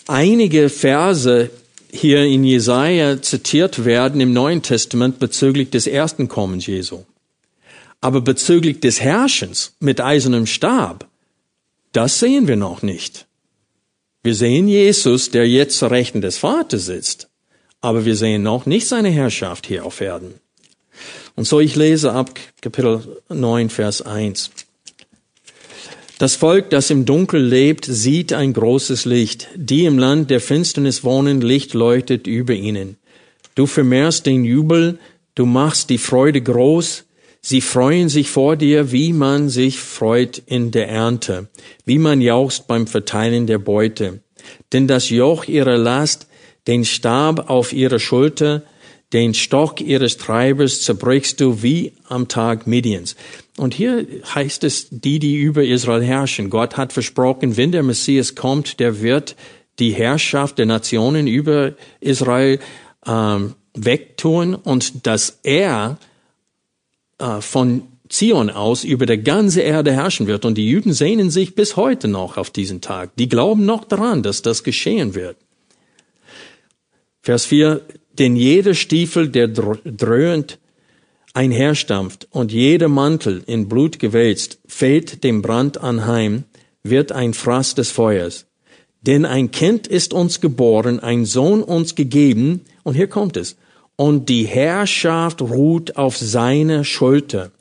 einige 0.07 0.69
Verse 0.69 1.49
hier 1.91 2.23
in 2.23 2.43
Jesaja 2.43 3.21
zitiert 3.21 3.85
werden 3.85 4.19
im 4.19 4.33
Neuen 4.33 4.61
Testament 4.61 5.19
bezüglich 5.19 5.69
des 5.69 5.87
ersten 5.87 6.27
Kommens 6.27 6.65
Jesu. 6.65 7.05
Aber 8.01 8.19
bezüglich 8.19 8.81
des 8.81 8.99
Herrschens 8.99 9.73
mit 9.79 10.01
eisernem 10.01 10.45
Stab, 10.45 11.07
das 11.95 12.19
sehen 12.19 12.47
wir 12.47 12.55
noch 12.55 12.81
nicht. 12.81 13.25
Wir 14.23 14.35
sehen 14.35 14.67
Jesus, 14.67 15.29
der 15.29 15.47
jetzt 15.47 15.77
zur 15.77 15.91
Rechten 15.91 16.21
des 16.21 16.37
Vaters 16.37 16.85
sitzt, 16.85 17.29
aber 17.79 18.05
wir 18.05 18.15
sehen 18.15 18.43
noch 18.43 18.65
nicht 18.65 18.87
seine 18.87 19.09
Herrschaft 19.09 19.67
hier 19.67 19.85
auf 19.85 20.01
Erden. 20.01 20.33
Und 21.35 21.47
so 21.47 21.59
ich 21.59 21.75
lese 21.75 22.11
ab 22.11 22.39
Kapitel 22.61 23.21
9, 23.29 23.69
Vers 23.69 24.01
1. 24.01 24.51
Das 26.17 26.35
Volk, 26.35 26.69
das 26.69 26.89
im 26.89 27.05
Dunkel 27.05 27.41
lebt, 27.41 27.85
sieht 27.85 28.31
ein 28.33 28.53
großes 28.53 29.05
Licht. 29.05 29.49
Die 29.55 29.85
im 29.85 29.97
Land 29.97 30.31
der 30.31 30.39
Finsternis 30.39 31.03
wohnen, 31.03 31.41
Licht 31.41 31.73
leuchtet 31.73 32.25
über 32.25 32.53
ihnen. 32.53 32.97
Du 33.53 33.65
vermehrst 33.65 34.25
den 34.25 34.43
Jubel, 34.43 34.97
du 35.35 35.45
machst 35.45 35.89
die 35.89 35.97
Freude 35.97 36.41
groß. 36.41 37.04
Sie 37.47 37.61
freuen 37.61 38.09
sich 38.09 38.31
vor 38.31 38.55
dir, 38.55 38.91
wie 38.91 39.13
man 39.13 39.49
sich 39.49 39.77
freut 39.77 40.41
in 40.47 40.71
der 40.71 40.89
Ernte, 40.89 41.47
wie 41.85 41.99
man 41.99 42.19
jauchzt 42.19 42.65
beim 42.65 42.87
Verteilen 42.87 43.45
der 43.45 43.59
Beute. 43.59 44.23
Denn 44.73 44.87
das 44.87 45.11
Joch 45.11 45.45
ihrer 45.45 45.77
Last, 45.77 46.25
den 46.65 46.85
Stab 46.85 47.47
auf 47.51 47.71
ihrer 47.71 47.99
Schulter, 47.99 48.63
den 49.13 49.35
Stock 49.35 49.79
ihres 49.79 50.17
Treibers 50.17 50.81
zerbrichst 50.81 51.39
du 51.39 51.61
wie 51.61 51.93
am 52.09 52.27
Tag 52.27 52.65
Midians. 52.65 53.15
Und 53.57 53.75
hier 53.75 54.07
heißt 54.33 54.63
es, 54.63 54.87
die, 54.89 55.19
die 55.19 55.35
über 55.35 55.63
Israel 55.63 56.03
herrschen. 56.03 56.49
Gott 56.49 56.77
hat 56.77 56.93
versprochen, 56.93 57.57
wenn 57.57 57.71
der 57.71 57.83
Messias 57.83 58.33
kommt, 58.33 58.79
der 58.79 59.03
wird 59.03 59.35
die 59.77 59.91
Herrschaft 59.91 60.57
der 60.57 60.65
Nationen 60.65 61.27
über 61.27 61.73
Israel 61.99 62.57
ähm, 63.05 63.53
wegtun 63.75 64.55
und 64.55 65.05
dass 65.05 65.41
er 65.43 65.99
äh, 67.19 67.41
von 67.41 67.84
Zion 68.10 68.50
aus 68.50 68.84
über 68.84 69.05
der 69.05 69.17
ganze 69.17 69.62
Erde 69.62 69.91
herrschen 69.91 70.27
wird. 70.27 70.45
Und 70.45 70.57
die 70.57 70.69
Juden 70.69 70.93
sehnen 70.93 71.29
sich 71.31 71.55
bis 71.55 71.75
heute 71.75 72.07
noch 72.07 72.38
auf 72.38 72.51
diesen 72.51 72.81
Tag. 72.81 73.15
Die 73.17 73.29
glauben 73.29 73.65
noch 73.65 73.84
daran, 73.84 74.24
dass 74.24 74.41
das 74.41 74.63
geschehen 74.63 75.15
wird. 75.15 75.38
Vers 77.22 77.45
4, 77.45 77.81
denn 78.19 78.36
jeder 78.36 78.75
Stiefel, 78.75 79.29
der 79.29 79.48
dröhnt, 79.48 80.60
einherstampft 81.34 82.27
und 82.31 82.51
jeder 82.51 82.88
Mantel 82.88 83.43
in 83.45 83.67
Blut 83.67 84.00
gewälzt, 84.00 84.60
fällt 84.67 85.24
dem 85.24 85.41
Brand 85.41 85.79
anheim, 85.79 86.43
wird 86.84 87.12
ein 87.12 87.34
Fraß 87.34 87.75
des 87.75 87.91
Feuers. 87.91 88.45
Denn 89.01 89.25
ein 89.25 89.51
Kind 89.51 89.88
ist 89.88 90.13
uns 90.13 90.39
geboren, 90.39 91.00
ein 91.00 91.25
Sohn 91.25 91.62
uns 91.62 91.95
gegeben, 91.95 92.62
und 92.84 92.93
hier 92.93 93.07
kommt 93.07 93.38
es, 93.38 93.57
und 93.95 94.29
die 94.29 94.45
Herrschaft 94.45 95.41
ruht 95.41 95.95
auf 95.95 96.17
seiner 96.17 96.83
Schulter. 96.83 97.51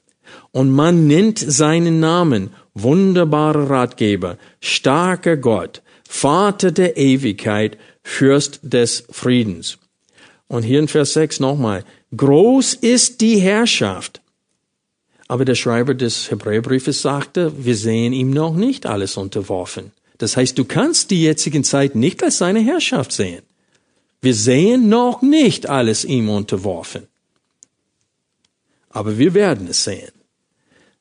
Und 0.53 0.71
man 0.71 1.07
nennt 1.07 1.39
seinen 1.39 2.01
Namen 2.01 2.51
wunderbarer 2.75 3.71
Ratgeber, 3.71 4.37
starker 4.61 5.37
Gott, 5.37 5.83
Vater 6.09 6.73
der 6.73 6.97
Ewigkeit, 6.97 7.79
Fürst 8.03 8.61
des 8.63 9.05
Friedens. 9.11 9.79
Und 10.49 10.63
hier 10.63 10.79
in 10.79 10.89
Vers 10.89 11.15
6 11.15 11.41
nochmal, 11.41 11.85
groß 12.17 12.75
ist 12.75 13.21
die 13.21 13.39
Herrschaft. 13.39 14.21
Aber 15.27 15.45
der 15.45 15.55
Schreiber 15.55 15.95
des 15.95 16.31
Hebräerbriefes 16.31 17.01
sagte, 17.01 17.53
wir 17.65 17.77
sehen 17.77 18.13
ihm 18.13 18.31
noch 18.31 18.55
nicht 18.55 18.87
alles 18.87 19.17
unterworfen. 19.17 19.93
Das 20.19 20.37
heißt, 20.37 20.59
du 20.59 20.65
kannst 20.65 21.11
die 21.11 21.23
jetzigen 21.23 21.65
Zeit 21.65 21.95
nicht 21.95 22.23
als 22.23 22.39
seine 22.39 22.61
Herrschaft 22.61 23.13
sehen. 23.13 23.43
Wir 24.25 24.35
sehen 24.35 24.89
noch 24.89 25.21
nicht 25.21 25.69
alles 25.69 26.03
ihm 26.03 26.31
unterworfen. 26.31 27.09
Aber 28.89 29.19
wir 29.19 29.35
werden 29.35 29.67
es 29.69 29.85
sehen. 29.85 30.13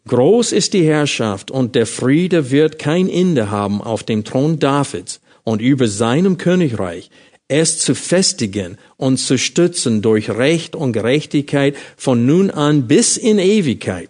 Groß 0.09 0.51
ist 0.51 0.73
die 0.73 0.86
Herrschaft 0.86 1.49
und 1.49 1.73
der 1.73 1.86
Friede 1.86 2.51
wird 2.51 2.79
kein 2.79 3.07
Ende 3.07 3.49
haben 3.49 3.81
auf 3.81 4.03
dem 4.03 4.25
Thron 4.25 4.59
Davids 4.59 5.21
und 5.45 5.62
über 5.62 5.88
seinem 5.88 6.38
Königreich 6.38 7.09
es 7.47 7.79
zu 7.79 7.95
festigen 7.95 8.77
und 8.97 9.15
zu 9.15 9.38
stützen 9.38 10.01
durch 10.01 10.29
Recht 10.29 10.75
und 10.75 10.91
Gerechtigkeit 10.91 11.77
von 11.95 12.25
nun 12.25 12.51
an 12.51 12.89
bis 12.89 13.15
in 13.15 13.39
Ewigkeit. 13.39 14.09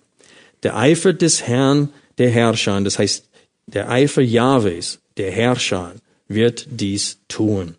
Der 0.63 0.75
Eifer 0.75 1.13
des 1.13 1.43
Herrn, 1.43 1.89
der 2.17 2.31
Herrscher, 2.31 2.81
das 2.81 2.97
heißt, 2.97 3.29
der 3.67 3.91
Eifer 3.91 4.23
Jahwes, 4.23 5.01
der 5.17 5.29
Herrscher, 5.29 5.93
wird 6.27 6.65
dies 6.71 7.19
tun. 7.27 7.75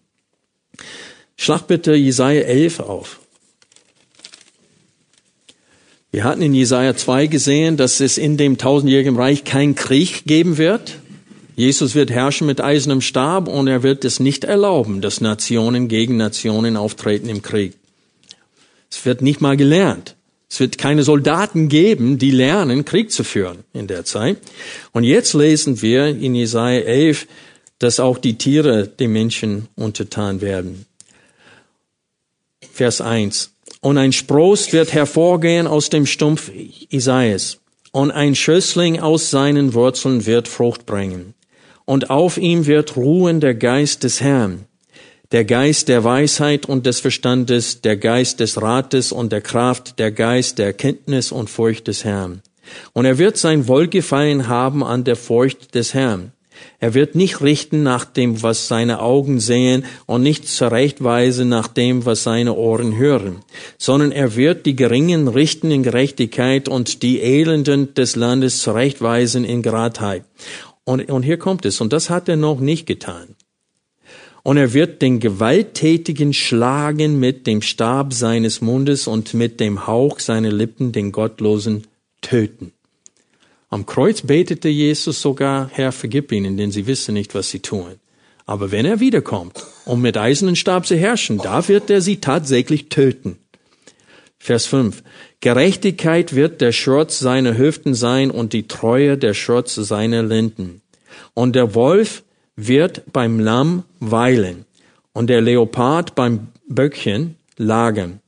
Schlag 1.37 1.67
bitte 1.67 1.95
Jesaja 1.95 2.43
11 2.43 2.81
auf. 2.81 3.21
Wir 6.11 6.23
hatten 6.23 6.43
in 6.43 6.55
Jesaja 6.55 6.95
2 6.95 7.27
gesehen, 7.27 7.77
dass 7.77 7.99
es 7.99 8.19
in 8.19 8.37
dem 8.37 8.57
tausendjährigen 8.57 9.17
Reich 9.17 9.43
keinen 9.43 9.75
Krieg 9.75 10.25
geben 10.27 10.59
wird. 10.59 10.99
Jesus 11.57 11.97
wird 11.97 12.11
herrschen 12.11 12.47
mit 12.47 12.61
eisernem 12.61 13.01
Stab 13.01 13.49
und 13.49 13.67
er 13.67 13.83
wird 13.83 14.05
es 14.05 14.21
nicht 14.21 14.45
erlauben, 14.45 15.01
dass 15.01 15.21
Nationen 15.21 15.89
gegen 15.89 16.17
Nationen 16.17 16.77
auftreten 16.77 17.29
im 17.29 17.43
Krieg. 17.43 17.75
Es 18.91 19.05
wird 19.05 19.23
nicht 19.23 19.41
mal 19.41 19.57
gelernt. 19.57 20.15
Es 20.49 20.61
wird 20.61 20.79
keine 20.79 21.03
Soldaten 21.03 21.69
geben, 21.69 22.19
die 22.19 22.31
lernen, 22.31 22.85
Krieg 22.85 23.11
zu 23.11 23.25
führen 23.25 23.65
in 23.73 23.89
der 23.89 24.05
Zeit. 24.05 24.39
Und 24.93 25.03
jetzt 25.03 25.35
lesen 25.35 25.83
wir 25.83 26.07
in 26.07 26.37
Jesaja 26.37 26.81
11, 26.81 27.27
dass 27.81 27.99
auch 27.99 28.19
die 28.19 28.39
Tiere 28.39 28.87
dem 28.87 29.13
Menschen 29.13 29.67
untertan 29.75 30.41
werden. 30.41 30.87
Vers 32.75 33.01
1. 33.01 33.53
Und 33.81 33.99
ein 33.99 34.13
Spross 34.13 34.73
wird 34.73 34.93
hervorgehen 34.93 35.67
aus 35.67 35.91
dem 35.91 36.07
Stumpf 36.07 36.51
Isaias, 36.91 37.59
und 37.93 38.11
ein 38.11 38.35
Schössling 38.35 38.99
aus 38.99 39.31
seinen 39.31 39.75
Wurzeln 39.75 40.27
wird 40.27 40.49
Frucht 40.49 40.85
bringen 40.85 41.35
und 41.85 42.11
auf 42.11 42.37
ihm 42.37 42.67
wird 42.67 42.97
ruhen 42.97 43.41
der 43.41 43.55
Geist 43.55 44.03
des 44.03 44.21
Herrn, 44.21 44.67
der 45.31 45.45
Geist 45.45 45.89
der 45.89 46.03
Weisheit 46.03 46.67
und 46.67 46.87
des 46.87 47.01
Verstandes, 47.01 47.81
der 47.81 47.97
Geist 47.97 48.41
des 48.41 48.61
Rates 48.61 49.13
und 49.13 49.33
der 49.33 49.41
Kraft, 49.41 49.99
der 49.99 50.11
Geist 50.11 50.59
der 50.59 50.73
Kenntnis 50.73 51.33
und 51.33 51.51
Furcht 51.51 51.87
des 51.87 52.05
Herrn. 52.05 52.43
Und 52.93 53.05
er 53.05 53.19
wird 53.19 53.37
sein 53.37 53.69
Wohlgefallen 53.69 54.49
haben 54.49 54.83
an 54.83 55.05
der 55.05 55.17
Furcht 55.17 55.75
des 55.75 55.95
Herrn. 55.95 56.33
Er 56.79 56.95
wird 56.95 57.15
nicht 57.15 57.41
richten 57.41 57.83
nach 57.83 58.05
dem, 58.05 58.43
was 58.43 58.69
seine 58.69 59.01
Augen 59.01 59.41
sehen 59.41 59.85
und 60.07 60.23
nicht 60.23 60.49
zurechtweisen 60.49 61.49
nach 61.49 61.69
dem, 61.69 62.05
was 62.05 62.23
seine 62.23 62.55
Ohren 62.55 62.97
hören, 62.97 63.37
sondern 63.79 64.13
er 64.13 64.37
wird 64.37 64.67
die 64.67 64.77
Geringen 64.77 65.29
richten 65.29 65.71
in 65.71 65.83
Gerechtigkeit 65.83 66.69
und 66.69 67.03
die 67.03 67.21
Elenden 67.21 67.95
des 67.95 68.17
Landes 68.17 68.61
zurechtweisen 68.61 69.45
in 69.45 69.63
Geradheit. 69.63 70.25
Und, 70.85 71.11
und 71.11 71.23
hier 71.23 71.39
kommt 71.39 71.65
es, 71.65 71.81
und 71.81 71.93
das 71.93 72.11
hat 72.11 72.29
er 72.29 72.37
noch 72.37 72.61
nicht 72.61 72.87
getan. 72.87 73.35
Und 74.43 74.59
er 74.59 74.75
wird 74.75 75.01
den 75.01 75.21
Gewalttätigen 75.21 76.35
schlagen 76.35 77.19
mit 77.19 77.47
dem 77.47 77.63
Stab 77.63 78.13
seines 78.13 78.61
Mundes 78.61 79.07
und 79.07 79.33
mit 79.33 79.59
dem 79.59 79.87
Hauch 79.87 80.21
seiner 80.21 80.53
Lippen 80.53 80.93
den 80.93 81.13
Gottlosen 81.13 81.87
töten. 82.21 82.74
Am 83.75 83.87
Kreuz 83.87 84.23
betete 84.23 84.69
Jesus 84.69 85.21
sogar, 85.21 85.69
Herr, 85.73 85.91
vergib 85.91 86.31
ihnen, 86.31 86.57
denn 86.57 86.71
sie 86.71 86.87
wissen 86.87 87.13
nicht, 87.13 87.35
was 87.35 87.51
sie 87.51 87.59
tun. 87.59 87.97
Aber 88.47 88.71
wenn 88.71 88.87
er 88.87 89.01
wiederkommt, 89.01 89.65
um 89.85 90.01
mit 90.01 90.17
eisernen 90.17 90.55
Stab 90.55 90.87
zu 90.87 90.95
herrschen, 90.95 91.39
da 91.39 91.67
wird 91.67 91.91
er 91.91 92.01
sie 92.01 92.19
tatsächlich 92.19 92.89
töten. 92.89 93.37
Vers 94.39 94.67
5. 94.67 95.03
Gerechtigkeit 95.41 96.37
wird 96.37 96.61
der 96.61 96.71
Schurz 96.71 97.19
seiner 97.19 97.59
Hüften 97.59 97.95
sein 97.95 98.31
und 98.31 98.53
die 98.53 98.69
Treue 98.69 99.19
der 99.19 99.35
Schurz 99.35 99.75
seiner 99.75 100.23
Linden. 100.23 100.81
Und 101.35 101.57
der 101.57 101.75
Wolf 101.75 102.23
wird 102.55 103.03
beim 103.13 103.41
Lamm 103.41 103.83
weilen 103.99 104.67
und 105.13 105.29
der 105.29 105.41
Leopard 105.41 106.15
beim 106.15 106.47
Böckchen 106.69 107.35
lagern. 107.57 108.21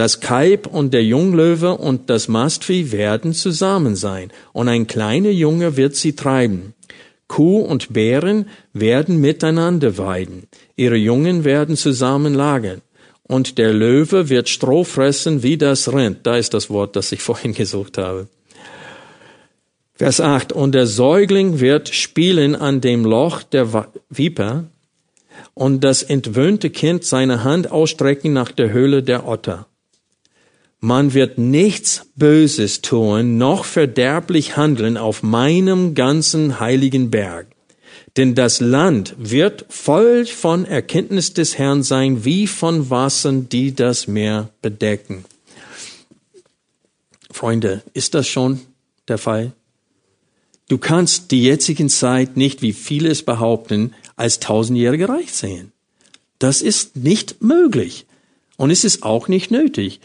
Das 0.00 0.20
Kalb 0.20 0.66
und 0.66 0.94
der 0.94 1.04
Junglöwe 1.04 1.76
und 1.76 2.08
das 2.08 2.26
Mastvieh 2.26 2.90
werden 2.90 3.34
zusammen 3.34 3.96
sein, 3.96 4.32
und 4.54 4.66
ein 4.66 4.86
kleiner 4.86 5.28
Junge 5.28 5.76
wird 5.76 5.94
sie 5.94 6.14
treiben. 6.14 6.72
Kuh 7.28 7.58
und 7.58 7.92
Bären 7.92 8.46
werden 8.72 9.20
miteinander 9.20 9.98
weiden, 9.98 10.44
ihre 10.74 10.96
Jungen 10.96 11.44
werden 11.44 11.76
zusammen 11.76 12.32
lagern 12.32 12.80
und 13.24 13.58
der 13.58 13.74
Löwe 13.74 14.30
wird 14.30 14.48
Stroh 14.48 14.84
fressen 14.84 15.42
wie 15.42 15.58
das 15.58 15.92
Rind. 15.92 16.20
Da 16.22 16.38
ist 16.38 16.54
das 16.54 16.70
Wort, 16.70 16.96
das 16.96 17.12
ich 17.12 17.20
vorhin 17.28 17.52
gesucht 17.52 17.98
habe. 17.98 18.26
Vers 19.96 20.22
8. 20.22 20.54
Und 20.54 20.74
der 20.74 20.86
Säugling 20.86 21.60
wird 21.60 21.90
spielen 21.90 22.56
an 22.56 22.80
dem 22.80 23.04
Loch 23.04 23.42
der 23.42 23.86
Viper 24.08 24.64
und 25.52 25.84
das 25.84 26.02
entwöhnte 26.02 26.70
Kind 26.70 27.04
seine 27.04 27.44
Hand 27.44 27.70
ausstrecken 27.70 28.32
nach 28.32 28.50
der 28.50 28.72
Höhle 28.72 29.02
der 29.02 29.28
Otter. 29.28 29.66
Man 30.80 31.14
wird 31.14 31.38
nichts 31.38 32.06
Böses 32.16 32.80
tun, 32.80 33.38
noch 33.38 33.64
verderblich 33.64 34.56
handeln 34.56 34.96
auf 34.96 35.22
meinem 35.22 35.94
ganzen 35.94 36.58
heiligen 36.58 37.10
Berg. 37.10 37.46
Denn 38.16 38.34
das 38.34 38.60
Land 38.60 39.14
wird 39.18 39.66
voll 39.68 40.26
von 40.26 40.64
Erkenntnis 40.64 41.32
des 41.32 41.58
Herrn 41.58 41.82
sein, 41.82 42.24
wie 42.24 42.46
von 42.46 42.90
Wassern, 42.90 43.48
die 43.48 43.74
das 43.74 44.08
Meer 44.08 44.48
bedecken. 44.62 45.24
Freunde, 47.30 47.82
ist 47.94 48.14
das 48.14 48.26
schon 48.26 48.60
der 49.06 49.18
Fall? 49.18 49.52
Du 50.68 50.78
kannst 50.78 51.30
die 51.30 51.42
jetzigen 51.42 51.88
Zeit 51.88 52.36
nicht, 52.36 52.62
wie 52.62 52.72
viele 52.72 53.10
es 53.10 53.22
behaupten, 53.22 53.92
als 54.16 54.40
tausendjährige 54.40 55.08
Reich 55.08 55.32
sehen. 55.32 55.72
Das 56.38 56.62
ist 56.62 56.96
nicht 56.96 57.42
möglich. 57.42 58.06
Und 58.56 58.70
es 58.70 58.84
ist 58.84 59.02
auch 59.02 59.28
nicht 59.28 59.50
nötig. 59.50 60.00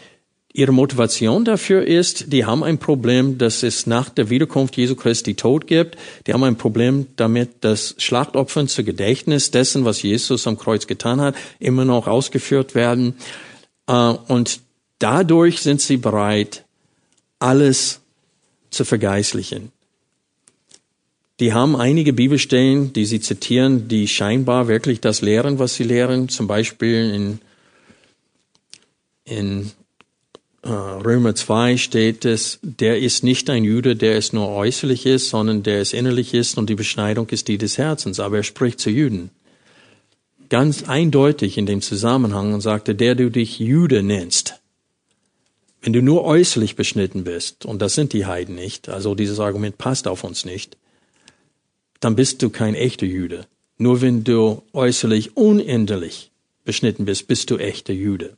Ihre 0.58 0.72
Motivation 0.72 1.44
dafür 1.44 1.86
ist, 1.86 2.32
die 2.32 2.46
haben 2.46 2.64
ein 2.64 2.78
Problem, 2.78 3.38
dass 3.38 3.62
es 3.62 3.88
nach 3.88 4.08
der 4.08 4.30
Wiederkunft 4.30 4.78
Jesu 4.78 4.96
Christi 4.96 5.34
Tod 5.34 5.68
gibt. 5.68 5.98
Die 6.26 6.34
haben 6.34 6.46
ein 6.46 6.56
Problem 6.56 7.08
damit, 7.18 7.66
dass 7.66 7.94
Schlachtopfern 7.98 8.70
zu 8.70 8.86
Gedächtnis 8.86 9.52
dessen, 9.52 9.84
was 9.84 10.02
Jesus 10.02 10.48
am 10.48 10.58
Kreuz 10.58 10.88
getan 10.88 11.20
hat, 11.20 11.36
immer 11.60 11.84
noch 11.84 12.08
ausgeführt 12.08 12.74
werden. 12.74 13.16
Äh, 13.88 13.94
und 13.94 14.62
dadurch 15.00 15.60
sind 15.60 15.82
sie 15.82 15.98
bereit, 15.98 16.64
alles 17.38 18.00
zu 18.70 18.86
vergeistlichen. 18.86 19.74
Die 21.42 21.52
haben 21.52 21.76
einige 21.76 22.14
Bibelstellen, 22.14 22.94
die 22.94 23.04
sie 23.04 23.20
zitieren, 23.20 23.90
die 23.90 24.08
scheinbar 24.08 24.70
wirklich 24.70 25.02
das 25.02 25.20
lehren, 25.20 25.60
was 25.60 25.76
sie 25.76 25.84
lehren. 25.84 26.30
Zum 26.30 26.48
Beispiel 26.48 27.14
in, 27.14 27.40
in 29.26 29.72
Römer 30.66 31.36
2 31.36 31.78
steht 31.78 32.26
es, 32.26 32.58
der 32.64 32.98
ist 32.98 33.24
nicht 33.24 33.52
ein 33.52 33.64
Jude, 33.64 33.96
der 33.96 34.18
es 34.18 34.34
nur 34.34 34.50
äußerlich 34.50 35.06
ist, 35.06 35.30
sondern 35.30 35.62
der 35.62 35.80
es 35.80 35.94
innerlich 35.94 36.34
ist 36.34 36.58
und 36.58 36.70
die 36.70 36.76
Beschneidung 36.76 37.30
ist 37.30 37.48
die 37.48 37.60
des 37.60 37.78
Herzens. 37.78 38.20
Aber 38.20 38.38
er 38.38 38.44
spricht 38.44 38.80
zu 38.80 38.90
Juden. 38.90 39.30
Ganz 40.50 40.84
eindeutig 40.84 41.60
in 41.60 41.68
dem 41.68 41.82
Zusammenhang 41.82 42.54
und 42.54 42.62
sagte, 42.62 42.96
der 42.96 43.14
du 43.14 43.30
dich 43.30 43.60
Jude 43.60 44.02
nennst, 44.02 44.60
wenn 45.82 45.94
du 45.94 46.02
nur 46.02 46.24
äußerlich 46.24 46.76
beschnitten 46.76 47.24
bist, 47.24 47.66
und 47.66 47.80
das 47.80 47.94
sind 47.94 48.14
die 48.14 48.26
Heiden 48.26 48.56
nicht, 48.56 48.90
also 48.90 49.14
dieses 49.14 49.40
Argument 49.40 49.78
passt 49.78 50.08
auf 50.08 50.24
uns 50.24 50.46
nicht, 50.46 50.78
dann 52.00 52.16
bist 52.16 52.42
du 52.42 52.50
kein 52.50 52.74
echter 52.74 53.06
Jude. 53.06 53.46
Nur 53.78 54.02
wenn 54.02 54.24
du 54.24 54.64
äußerlich 54.74 55.38
unendlich 55.38 56.32
beschnitten 56.64 57.06
bist, 57.06 57.28
bist 57.28 57.52
du 57.52 57.58
echter 57.58 57.94
Jude. 57.94 58.36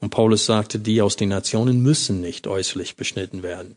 Und 0.00 0.10
Paulus 0.10 0.46
sagte, 0.46 0.78
die 0.78 1.00
aus 1.00 1.16
den 1.16 1.30
Nationen 1.30 1.82
müssen 1.82 2.20
nicht 2.20 2.46
äußerlich 2.46 2.96
beschnitten 2.96 3.42
werden. 3.42 3.76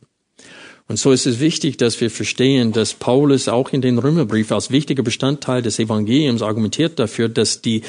Und 0.87 0.97
so 0.97 1.11
ist 1.11 1.27
es 1.27 1.39
wichtig, 1.39 1.77
dass 1.77 2.01
wir 2.01 2.09
verstehen, 2.09 2.71
dass 2.71 2.95
Paulus 2.95 3.47
auch 3.47 3.71
in 3.71 3.81
den 3.81 3.99
Römerbrief 3.99 4.51
als 4.51 4.71
wichtiger 4.71 5.03
Bestandteil 5.03 5.61
des 5.61 5.77
Evangeliums 5.77 6.41
argumentiert 6.41 6.97
dafür, 6.97 7.29
dass 7.29 7.61
die, 7.61 7.83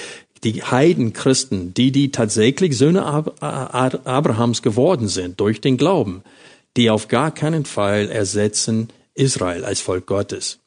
die 0.45 0.63
Heidenchristen, 0.63 1.73
die, 1.73 1.93
die 1.93 2.11
tatsächlich 2.11 2.77
Söhne 2.77 3.05
Abrahams 3.41 4.61
geworden 4.61 5.09
sind 5.09 5.41
durch 5.41 5.63
den 5.63 5.79
Glauben, 5.79 6.23
die 6.77 6.91
auf 6.91 7.09
gar 7.09 7.33
keinen 7.33 7.65
Fall 7.65 8.11
ersetzen 8.11 8.89
Israel 9.15 9.65
als 9.65 9.81
Volk 9.81 10.07
Gottes. 10.07 10.59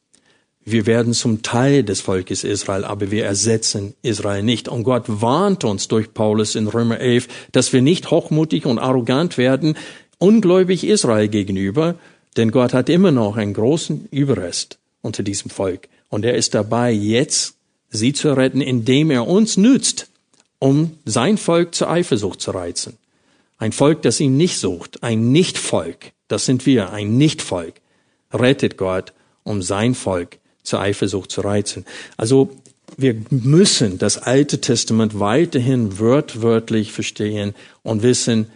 Wir 0.66 0.86
werden 0.86 1.12
zum 1.12 1.42
Teil 1.42 1.84
des 1.84 2.00
Volkes 2.00 2.42
Israel, 2.42 2.84
aber 2.84 3.10
wir 3.10 3.26
ersetzen 3.26 3.94
Israel 4.00 4.42
nicht. 4.42 4.66
Und 4.66 4.84
Gott 4.84 5.04
warnt 5.06 5.62
uns 5.64 5.88
durch 5.88 6.14
Paulus 6.14 6.54
in 6.54 6.66
Römer 6.66 7.00
11, 7.00 7.28
dass 7.52 7.72
wir 7.74 7.82
nicht 7.82 8.10
hochmutig 8.10 8.64
und 8.64 8.78
arrogant 8.78 9.36
werden, 9.36 9.76
ungläubig 10.16 10.84
Israel 10.84 11.28
gegenüber, 11.28 11.96
denn 12.38 12.50
Gott 12.50 12.72
hat 12.72 12.88
immer 12.88 13.10
noch 13.10 13.36
einen 13.36 13.52
großen 13.52 14.08
Überrest 14.10 14.78
unter 15.02 15.22
diesem 15.22 15.50
Volk. 15.50 15.88
Und 16.08 16.24
er 16.24 16.34
ist 16.34 16.54
dabei, 16.54 16.92
jetzt 16.92 17.56
sie 17.90 18.14
zu 18.14 18.34
retten, 18.34 18.62
indem 18.62 19.10
er 19.10 19.28
uns 19.28 19.58
nützt, 19.58 20.08
um 20.58 20.98
sein 21.04 21.36
Volk 21.36 21.74
zur 21.74 21.90
Eifersucht 21.90 22.40
zu 22.40 22.52
reizen. 22.52 22.96
Ein 23.58 23.72
Volk, 23.72 24.00
das 24.02 24.18
ihn 24.18 24.38
nicht 24.38 24.58
sucht, 24.58 25.02
ein 25.02 25.30
Nichtvolk, 25.30 26.12
das 26.26 26.46
sind 26.46 26.64
wir, 26.64 26.90
ein 26.90 27.18
Nichtvolk, 27.18 27.74
rettet 28.32 28.78
Gott, 28.78 29.12
um 29.42 29.60
sein 29.60 29.94
Volk 29.94 30.38
zur 30.64 30.80
Eifersucht 30.80 31.30
zu 31.30 31.42
reizen. 31.42 31.86
Also 32.16 32.50
wir 32.96 33.16
müssen 33.30 33.98
das 33.98 34.18
Alte 34.18 34.60
Testament 34.60 35.18
weiterhin 35.20 35.98
wörtwörtlich 35.98 36.92
verstehen 36.92 37.54
und 37.82 38.02
wissen, 38.02 38.50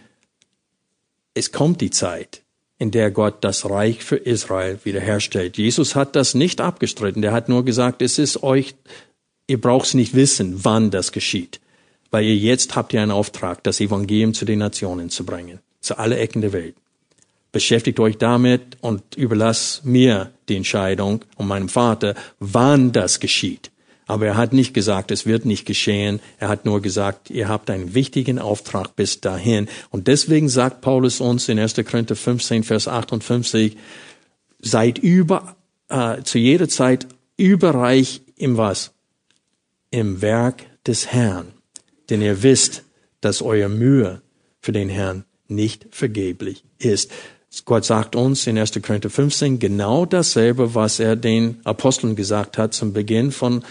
es 1.33 1.51
kommt 1.51 1.81
die 1.81 1.89
Zeit, 1.89 2.41
in 2.77 2.91
der 2.91 3.11
Gott 3.11 3.43
das 3.43 3.69
Reich 3.69 4.03
für 4.03 4.15
Israel 4.15 4.79
wiederherstellt. 4.83 5.57
Jesus 5.57 5.95
hat 5.95 6.15
das 6.15 6.33
nicht 6.33 6.61
abgestritten. 6.61 7.21
Der 7.21 7.33
hat 7.33 7.49
nur 7.49 7.65
gesagt, 7.65 8.01
es 8.01 8.17
ist 8.17 8.43
euch, 8.43 8.75
ihr 9.47 9.59
braucht 9.59 9.87
es 9.87 9.93
nicht 9.93 10.15
wissen, 10.15 10.63
wann 10.63 10.91
das 10.91 11.11
geschieht. 11.11 11.59
Weil 12.11 12.25
ihr 12.25 12.35
jetzt 12.35 12.75
habt 12.75 12.93
ihr 12.93 13.01
einen 13.01 13.11
Auftrag, 13.11 13.63
das 13.63 13.79
Evangelium 13.79 14.33
zu 14.33 14.45
den 14.45 14.59
Nationen 14.59 15.09
zu 15.09 15.25
bringen. 15.25 15.59
Zu 15.81 15.97
alle 15.97 16.17
Ecken 16.17 16.41
der 16.41 16.53
Welt. 16.53 16.75
Beschäftigt 17.51 17.99
euch 17.99 18.17
damit 18.17 18.77
und 18.81 19.15
überlasst 19.15 19.85
mir 19.85 20.31
die 20.49 20.55
Entscheidung 20.55 21.25
und 21.35 21.47
meinem 21.47 21.69
Vater, 21.69 22.15
wann 22.39 22.91
das 22.91 23.19
geschieht. 23.19 23.71
Aber 24.09 24.25
er 24.25 24.37
hat 24.37 24.53
nicht 24.53 24.73
gesagt, 24.73 25.11
es 25.11 25.27
wird 25.27 25.45
nicht 25.45 25.67
geschehen. 25.67 26.19
Er 26.39 26.49
hat 26.49 26.65
nur 26.65 26.81
gesagt, 26.81 27.29
ihr 27.29 27.47
habt 27.47 27.69
einen 27.69 27.93
wichtigen 27.93 28.39
Auftrag 28.39 28.95
bis 28.95 29.21
dahin. 29.21 29.67
Und 29.91 30.07
deswegen 30.07 30.49
sagt 30.49 30.81
Paulus 30.81 31.21
uns 31.21 31.47
in 31.47 31.59
1. 31.59 31.75
Korinther 31.75 32.15
15, 32.15 32.63
Vers 32.63 32.87
58, 32.87 33.77
seid 34.59 34.97
über, 34.97 35.55
äh, 35.89 36.23
zu 36.23 36.39
jeder 36.39 36.67
Zeit 36.67 37.05
überreich 37.37 38.21
im 38.35 38.57
was? 38.57 38.93
Im 39.91 40.23
Werk 40.23 40.65
des 40.87 41.11
Herrn. 41.13 41.53
Denn 42.09 42.23
ihr 42.23 42.41
wisst, 42.41 42.83
dass 43.21 43.43
euer 43.43 43.69
Mühe 43.69 44.23
für 44.59 44.71
den 44.71 44.89
Herrn 44.89 45.25
nicht 45.47 45.85
vergeblich 45.91 46.63
ist. 46.79 47.11
Gott 47.65 47.85
sagt 47.85 48.15
uns 48.15 48.45
in 48.47 48.57
1. 48.57 48.79
Korinther 48.81 49.09
15 49.09 49.59
genau 49.59 50.05
dasselbe, 50.05 50.75
was 50.75 50.99
er 50.99 51.15
den 51.15 51.59
Aposteln 51.63 52.15
gesagt 52.15 52.57
hat 52.57 52.73
zum 52.73 52.93
Beginn 52.93 53.31
von 53.31 53.63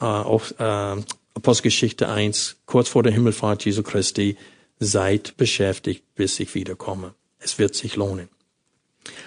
äh, 0.00 0.04
auf, 0.04 0.54
äh, 0.58 0.96
Apostelgeschichte 1.34 2.08
1, 2.08 2.56
kurz 2.66 2.88
vor 2.88 3.02
der 3.02 3.12
Himmelfahrt 3.12 3.64
Jesu 3.64 3.82
Christi. 3.82 4.36
Seid 4.78 5.36
beschäftigt, 5.36 6.04
bis 6.14 6.38
ich 6.38 6.54
wiederkomme. 6.54 7.14
Es 7.38 7.58
wird 7.58 7.74
sich 7.74 7.96
lohnen. 7.96 8.28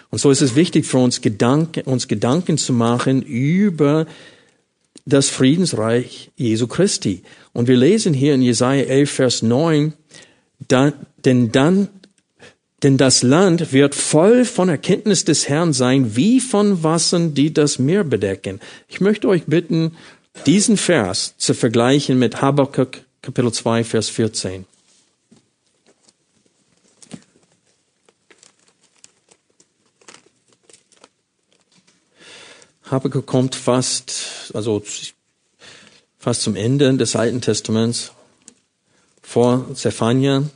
Und 0.10 0.20
so 0.20 0.32
ist 0.32 0.42
es 0.42 0.56
wichtig 0.56 0.86
für 0.86 1.00
uns, 1.00 1.22
Gedanken, 1.22 1.82
uns 1.82 2.08
Gedanken 2.08 2.58
zu 2.58 2.74
machen 2.74 3.22
über 3.22 4.06
das 5.06 5.30
Friedensreich 5.30 6.32
Jesu 6.36 6.68
Christi. 6.68 7.24
Und 7.54 7.68
wir 7.68 7.78
lesen 7.78 8.14
hier 8.14 8.36
in 8.36 8.42
Jesaja 8.42 8.84
11, 8.84 9.12
Vers 9.12 9.42
9, 9.42 9.94
da, 10.68 10.94
denn 11.26 11.52
dann 11.52 11.90
denn 12.84 12.98
das 12.98 13.24
Land 13.24 13.74
wird 13.74 13.96
voll 13.96 14.46
von 14.46 14.70
Erkenntnis 14.70 15.26
des 15.26 15.50
Herrn 15.50 15.74
sein, 15.74 16.16
wie 16.16 16.40
von 16.40 16.84
Wassern, 16.84 17.34
die 17.34 17.54
das 17.54 17.80
Meer 17.80 18.04
bedecken. 18.04 18.60
Ich 18.88 19.02
möchte 19.02 19.28
euch 19.28 19.46
bitten, 19.46 19.96
diesen 20.46 20.78
Vers 20.78 21.36
zu 21.38 21.54
vergleichen 21.54 22.18
mit 22.18 22.42
Habakkuk 22.42 23.02
Kapitel 23.22 23.52
2, 23.52 23.84
Vers 23.84 24.10
14. 24.10 24.66
Habakkuk 32.84 33.26
kommt 33.26 33.56
fast, 33.56 34.52
also 34.54 34.82
fast 36.18 36.42
zum 36.42 36.56
Ende 36.56 36.96
des 36.96 37.16
Alten 37.16 37.42
Testaments 37.42 38.14
vor 39.22 39.68
Zephania 39.76 40.50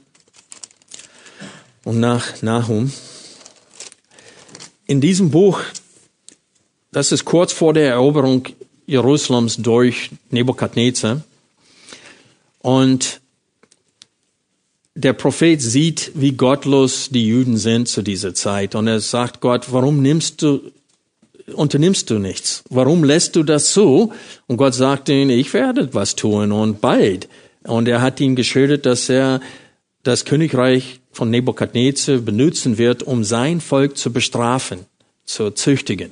und 1.84 2.00
nach 2.00 2.41
Nahum. 2.41 2.91
In 4.86 5.02
diesem 5.02 5.32
Buch, 5.32 5.62
das 6.91 7.12
ist 7.12 7.26
kurz 7.26 7.54
vor 7.54 7.74
der 7.74 7.89
Eroberung 7.89 8.48
Jerusalems 8.86 9.58
durch 9.58 10.12
Nebukadnezar. 10.30 11.22
Und 12.60 13.22
der 14.96 15.13
Prophet 15.13 15.62
sieht, 15.62 16.12
wie 16.13 16.34
gottlos 16.34 17.10
die 17.10 17.28
Juden 17.28 17.58
sind 17.58 17.88
zu 17.88 18.02
dieser 18.02 18.34
Zeit. 18.34 18.76
Und 18.76 18.88
er 18.88 19.00
sagt 19.00 19.41
Gott, 19.41 19.72
warum 19.72 20.02
nimmst 20.02 20.41
du, 20.41 20.62
unternimmst 21.54 22.10
du 22.10 22.19
nichts? 22.19 22.63
Warum 22.69 23.04
lässt 23.04 23.36
du 23.36 23.43
das 23.43 23.74
zu? 23.74 24.13
Und 24.48 24.58
Gott 24.58 24.76
sagt 24.76 25.10
ihm, 25.10 25.30
ich 25.30 25.54
werde 25.54 25.93
was 25.93 26.15
tun 26.15 26.52
und 26.52 26.80
bald. 26.80 27.28
Und 27.63 27.88
er 27.88 28.02
hat 28.02 28.19
ihm 28.19 28.36
geschildert, 28.36 28.86
dass 28.86 29.10
er 29.10 29.41
das 30.04 30.26
Königreich 30.26 31.00
von 31.12 31.30
Nebukadnezar 31.30 32.18
benutzen 32.18 32.78
wird, 32.78 33.04
um 33.04 33.24
sein 33.24 33.62
Volk 33.62 33.98
zu 33.98 34.12
bestrafen, 34.12 34.80
zu 35.26 35.52
züchtigen. 35.52 36.12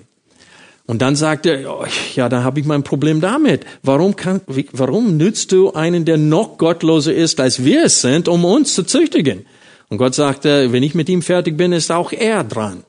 Und 0.87 1.01
dann 1.01 1.15
sagt 1.15 1.45
er, 1.45 1.71
oh, 1.71 1.85
ja, 2.15 2.27
da 2.27 2.43
habe 2.43 2.59
ich 2.59 2.65
mein 2.65 2.83
Problem 2.83 3.21
damit. 3.21 3.65
Warum, 3.83 4.15
kann, 4.15 4.41
warum 4.73 5.15
nützt 5.15 5.51
du 5.51 5.71
einen, 5.73 6.05
der 6.05 6.17
noch 6.17 6.57
gottloser 6.57 7.13
ist, 7.13 7.39
als 7.39 7.63
wir 7.63 7.85
es 7.85 8.01
sind, 8.01 8.27
um 8.27 8.43
uns 8.43 8.73
zu 8.73 8.83
züchtigen? 8.83 9.45
Und 9.89 9.97
Gott 9.97 10.15
sagte, 10.15 10.71
wenn 10.71 10.83
ich 10.83 10.95
mit 10.95 11.09
ihm 11.09 11.21
fertig 11.21 11.57
bin, 11.57 11.71
ist 11.71 11.91
auch 11.91 12.11
er 12.11 12.43
dran. 12.43 12.83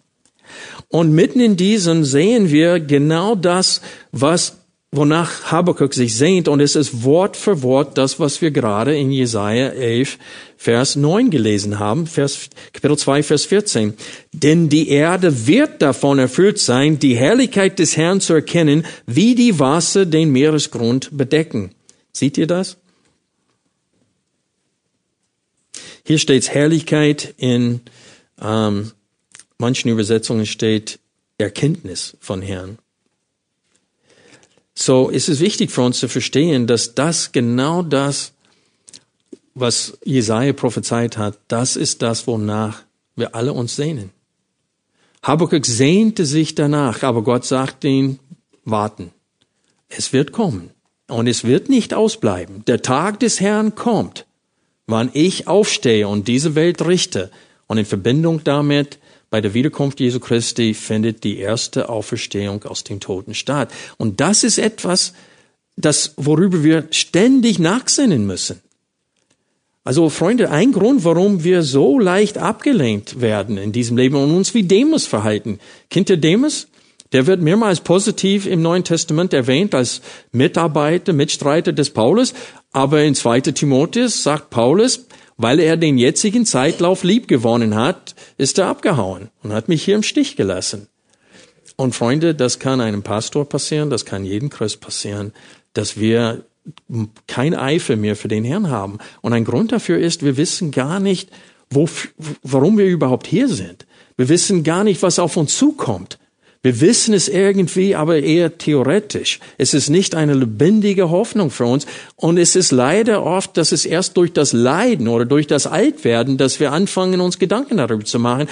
Und 0.88 1.12
mitten 1.12 1.40
in 1.40 1.56
diesem 1.56 2.04
sehen 2.04 2.50
wir 2.50 2.80
genau 2.80 3.34
das, 3.34 3.80
was 4.10 4.61
wonach 4.94 5.50
Habakkuk 5.50 5.94
sich 5.94 6.14
sehnt, 6.16 6.48
und 6.48 6.60
es 6.60 6.76
ist 6.76 7.02
Wort 7.02 7.38
für 7.38 7.62
Wort 7.62 7.96
das, 7.96 8.20
was 8.20 8.42
wir 8.42 8.50
gerade 8.50 8.94
in 8.94 9.10
Jesaja 9.10 9.68
11, 9.68 10.18
Vers 10.58 10.96
9 10.96 11.30
gelesen 11.30 11.78
haben, 11.78 12.06
Vers, 12.06 12.50
Kapitel 12.74 12.98
2, 12.98 13.22
Vers 13.22 13.46
14. 13.46 13.94
Denn 14.32 14.68
die 14.68 14.90
Erde 14.90 15.46
wird 15.46 15.80
davon 15.80 16.18
erfüllt 16.18 16.58
sein, 16.58 16.98
die 16.98 17.16
Herrlichkeit 17.16 17.78
des 17.78 17.96
Herrn 17.96 18.20
zu 18.20 18.34
erkennen, 18.34 18.84
wie 19.06 19.34
die 19.34 19.58
Wasser 19.58 20.04
den 20.04 20.30
Meeresgrund 20.30 21.08
bedecken. 21.16 21.70
Seht 22.12 22.36
ihr 22.36 22.46
das? 22.46 22.76
Hier 26.04 26.18
steht 26.18 26.50
Herrlichkeit 26.50 27.32
in 27.38 27.80
ähm, 28.42 28.92
manchen 29.56 29.88
Übersetzungen 29.88 30.44
steht 30.44 30.98
Erkenntnis 31.38 32.16
von 32.20 32.42
Herrn. 32.42 32.78
So 34.74 35.08
ist 35.08 35.28
es 35.28 35.40
wichtig 35.40 35.70
für 35.70 35.82
uns 35.82 35.98
zu 35.98 36.08
verstehen, 36.08 36.66
dass 36.66 36.94
das 36.94 37.32
genau 37.32 37.82
das, 37.82 38.32
was 39.54 39.98
Jesaja 40.04 40.52
prophezeit 40.52 41.18
hat, 41.18 41.38
das 41.48 41.76
ist 41.76 42.02
das, 42.02 42.26
wonach 42.26 42.82
wir 43.16 43.34
alle 43.34 43.52
uns 43.52 43.76
sehnen. 43.76 44.10
Habakkuk 45.22 45.66
sehnte 45.66 46.26
sich 46.26 46.54
danach, 46.54 47.02
aber 47.02 47.22
Gott 47.22 47.44
sagte 47.44 47.86
ihm, 47.86 48.18
warten. 48.64 49.12
Es 49.88 50.12
wird 50.12 50.32
kommen. 50.32 50.70
Und 51.08 51.26
es 51.26 51.44
wird 51.44 51.68
nicht 51.68 51.92
ausbleiben. 51.92 52.64
Der 52.64 52.80
Tag 52.80 53.20
des 53.20 53.40
Herrn 53.40 53.74
kommt, 53.74 54.24
wann 54.86 55.10
ich 55.12 55.46
aufstehe 55.46 56.08
und 56.08 56.26
diese 56.26 56.54
Welt 56.54 56.84
richte. 56.86 57.30
Und 57.66 57.78
in 57.78 57.84
Verbindung 57.84 58.42
damit 58.44 58.98
bei 59.32 59.40
der 59.40 59.54
Wiederkunft 59.54 59.98
Jesu 59.98 60.20
Christi 60.20 60.74
findet 60.74 61.24
die 61.24 61.38
erste 61.38 61.88
Auferstehung 61.88 62.64
aus 62.64 62.84
dem 62.84 63.00
Toten 63.00 63.32
statt. 63.32 63.72
Und 63.96 64.20
das 64.20 64.44
ist 64.44 64.58
etwas, 64.58 65.14
das, 65.74 66.12
worüber 66.18 66.62
wir 66.62 66.86
ständig 66.90 67.58
nachsinnen 67.58 68.26
müssen. 68.26 68.60
Also, 69.84 70.10
Freunde, 70.10 70.50
ein 70.50 70.72
Grund, 70.72 71.06
warum 71.06 71.44
wir 71.44 71.62
so 71.62 71.98
leicht 71.98 72.36
abgelehnt 72.36 73.22
werden 73.22 73.56
in 73.56 73.72
diesem 73.72 73.96
Leben 73.96 74.16
und 74.16 74.36
uns 74.36 74.52
wie 74.52 74.64
Demus 74.64 75.06
verhalten. 75.06 75.60
Kennt 75.88 76.10
ihr 76.10 76.18
Demus? 76.18 76.68
Der 77.12 77.26
wird 77.26 77.40
mehrmals 77.40 77.80
positiv 77.80 78.46
im 78.46 78.60
Neuen 78.60 78.84
Testament 78.84 79.32
erwähnt 79.32 79.74
als 79.74 80.02
Mitarbeiter, 80.32 81.14
Mitstreiter 81.14 81.72
des 81.72 81.88
Paulus. 81.88 82.34
Aber 82.70 83.02
in 83.02 83.14
2. 83.14 83.40
Timotheus 83.40 84.22
sagt 84.22 84.50
Paulus, 84.50 85.06
weil 85.42 85.58
er 85.58 85.76
den 85.76 85.98
jetzigen 85.98 86.46
Zeitlauf 86.46 87.02
liebgewonnen 87.02 87.74
hat, 87.74 88.14
ist 88.38 88.58
er 88.58 88.68
abgehauen 88.68 89.28
und 89.42 89.52
hat 89.52 89.68
mich 89.68 89.82
hier 89.84 89.96
im 89.96 90.02
Stich 90.02 90.36
gelassen. 90.36 90.86
Und 91.76 91.94
Freunde, 91.94 92.34
das 92.34 92.58
kann 92.58 92.80
einem 92.80 93.02
Pastor 93.02 93.48
passieren, 93.48 93.90
das 93.90 94.04
kann 94.04 94.24
jedem 94.24 94.50
Christ 94.50 94.80
passieren, 94.80 95.32
dass 95.72 95.98
wir 95.98 96.44
kein 97.26 97.54
Eifer 97.54 97.96
mehr 97.96 98.14
für 98.14 98.28
den 98.28 98.44
Herrn 98.44 98.70
haben. 98.70 98.98
Und 99.20 99.32
ein 99.32 99.44
Grund 99.44 99.72
dafür 99.72 99.98
ist, 99.98 100.24
wir 100.24 100.36
wissen 100.36 100.70
gar 100.70 101.00
nicht, 101.00 101.30
wo, 101.70 101.88
warum 102.42 102.78
wir 102.78 102.86
überhaupt 102.86 103.26
hier 103.26 103.48
sind. 103.48 103.86
Wir 104.16 104.28
wissen 104.28 104.62
gar 104.62 104.84
nicht, 104.84 105.02
was 105.02 105.18
auf 105.18 105.36
uns 105.36 105.56
zukommt. 105.56 106.18
Wir 106.62 106.80
wissen 106.80 107.12
es 107.12 107.28
irgendwie, 107.28 107.96
aber 107.96 108.20
eher 108.20 108.56
theoretisch. 108.56 109.40
Es 109.58 109.74
ist 109.74 109.88
nicht 109.88 110.14
eine 110.14 110.34
lebendige 110.34 111.10
Hoffnung 111.10 111.50
für 111.50 111.66
uns. 111.66 111.86
Und 112.14 112.38
es 112.38 112.54
ist 112.54 112.70
leider 112.70 113.24
oft, 113.24 113.56
dass 113.56 113.72
es 113.72 113.84
erst 113.84 114.16
durch 114.16 114.32
das 114.32 114.52
Leiden 114.52 115.08
oder 115.08 115.24
durch 115.24 115.48
das 115.48 115.66
Altwerden, 115.66 116.38
dass 116.38 116.60
wir 116.60 116.70
anfangen, 116.70 117.20
uns 117.20 117.40
Gedanken 117.40 117.78
darüber 117.78 118.04
zu 118.04 118.20
machen. 118.20 118.48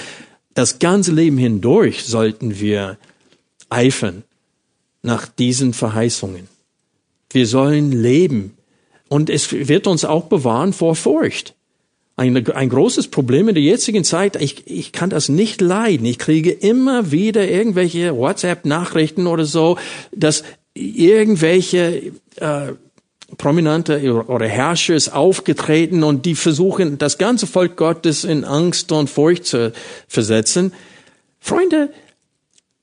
Das 0.55 0.81
ganze 0.81 1.13
Leben 1.13 1.39
hindurch 1.39 2.05
sollten 2.05 2.59
wir 2.59 2.99
eifern 3.69 4.25
nach 5.03 5.29
diesen 5.29 5.73
Verheißungen. 5.73 6.49
Wir 7.31 7.47
sollen 7.47 7.93
leben. 7.93 8.57
Und 9.09 9.31
es 9.31 9.53
wird 9.53 9.87
uns 9.87 10.05
auch 10.05 10.25
bewahren 10.25 10.73
vor 10.73 10.97
Furcht 10.97 11.55
ein, 12.21 12.47
ein 12.51 12.69
großes 12.69 13.09
Problem 13.09 13.49
in 13.49 13.55
der 13.55 13.65
jetzigen 13.65 14.05
Zeit. 14.05 14.37
Ich, 14.37 14.67
ich 14.67 14.93
kann 14.93 15.09
das 15.09 15.31
nicht 15.31 15.63
leiden. 15.63 16.05
Ich 16.05 16.19
kriege 16.19 16.51
immer 16.51 17.11
wieder 17.11 17.49
irgendwelche 17.49 18.15
WhatsApp-Nachrichten 18.15 19.27
oder 19.27 19.47
so, 19.47 19.79
dass 20.15 20.45
irgendwelche 20.75 22.13
äh, 22.37 22.73
Prominente 23.39 24.27
oder 24.27 24.47
Herrscher 24.47 24.95
ist 24.95 25.09
aufgetreten 25.09 26.03
und 26.03 26.27
die 26.27 26.35
versuchen, 26.35 26.99
das 26.99 27.17
ganze 27.17 27.47
Volk 27.47 27.77
Gottes 27.77 28.25
in 28.25 28.45
Angst 28.45 28.93
und 28.93 29.09
Furcht 29.09 29.47
zu 29.47 29.73
versetzen. 30.07 30.75
Freunde, 31.39 31.91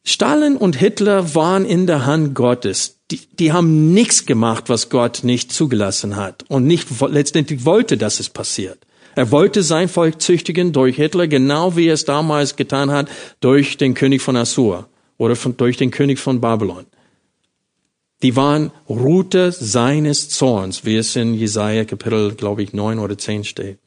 Stalin 0.04 0.58
und 0.58 0.78
Hitler 0.78 1.36
waren 1.36 1.63
in 1.63 1.86
der 1.86 2.08
Hand 2.08 2.34
Gottes. 2.34 2.95
Die, 3.12 3.19
die 3.38 3.52
haben 3.52 3.93
nichts 3.93 4.26
gemacht, 4.26 4.63
was 4.67 4.89
Gott 4.89 5.19
nicht 5.23 5.52
zugelassen 5.52 6.15
hat 6.15 6.43
und 6.47 6.65
nicht 6.65 6.88
letztendlich 7.08 7.65
wollte, 7.65 7.97
dass 7.97 8.19
es 8.19 8.30
passiert. 8.30 8.87
Er 9.17 9.32
wollte 9.32 9.63
sein 9.63 9.89
Volk 9.89 10.21
züchtigen 10.21 10.73
durch 10.73 10.97
Hitler, 10.97 11.27
genau 11.27 11.75
wie 11.75 11.88
er 11.88 11.95
es 11.95 12.06
damals 12.06 12.56
getan 12.56 12.91
hat 12.91 13.10
durch 13.39 13.75
den 13.75 13.95
König 13.95 14.21
von 14.21 14.36
Assur 14.36 14.89
oder 15.17 15.36
von, 15.36 15.58
durch 15.58 15.75
den 15.75 15.89
König 15.89 16.19
von 16.19 16.39
Babylon. 16.39 16.86
Die 18.21 18.36
waren 18.36 18.69
Route 18.88 19.51
seines 19.51 20.30
Zorns, 20.30 20.86
wie 20.86 20.97
es 20.97 21.15
in 21.15 21.34
Jesaja 21.34 21.84
Kapitel, 21.84 22.36
glaube 22.36 22.62
ich, 22.62 22.73
neun 22.73 22.99
oder 22.99 23.17
zehn 23.17 23.43
steht. 23.43 23.80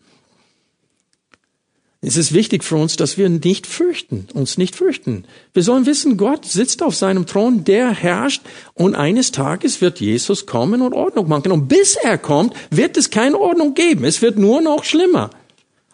Es 2.03 2.17
ist 2.17 2.33
wichtig 2.33 2.65
für 2.65 2.77
uns, 2.77 2.97
dass 2.97 3.19
wir 3.19 3.29
nicht 3.29 3.67
fürchten, 3.67 4.27
uns 4.33 4.57
nicht 4.57 4.75
fürchten. 4.75 5.25
Wir 5.53 5.63
sollen 5.63 5.85
wissen, 5.85 6.17
Gott 6.17 6.47
sitzt 6.47 6.83
auf 6.83 6.95
seinem 6.95 7.27
Thron, 7.27 7.65
der 7.65 7.91
herrscht 7.91 8.43
und 8.73 8.95
eines 8.95 9.33
Tages 9.33 9.83
wird 9.83 10.01
Jesus 10.01 10.47
kommen 10.47 10.81
und 10.81 10.95
Ordnung 10.95 11.29
machen. 11.29 11.53
Und 11.53 11.69
bis 11.69 11.97
er 11.97 12.17
kommt, 12.17 12.55
wird 12.71 12.97
es 12.97 13.11
keine 13.11 13.39
Ordnung 13.39 13.75
geben. 13.75 14.05
Es 14.05 14.23
wird 14.23 14.39
nur 14.39 14.63
noch 14.63 14.85
schlimmer. 14.85 15.29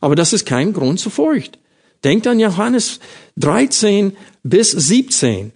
Aber 0.01 0.15
das 0.15 0.33
ist 0.33 0.47
kein 0.47 0.73
Grund 0.73 1.01
zur 1.01 1.11
Furcht. 1.11 1.59
Denkt 2.05 2.29
an 2.29 2.39
Johannes 2.39 3.01
13 3.39 4.17
bis 4.45 4.71
17. 4.71 5.51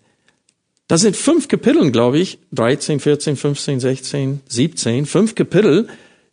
Das 0.88 1.02
sind 1.02 1.14
fünf 1.14 1.46
Kapitel, 1.46 1.92
glaube 1.92 2.18
ich. 2.18 2.38
13, 2.50 2.98
14, 2.98 3.36
15, 3.36 3.78
16, 3.78 4.40
17. 4.48 5.06
Fünf 5.06 5.36
Kapitel, 5.36 5.86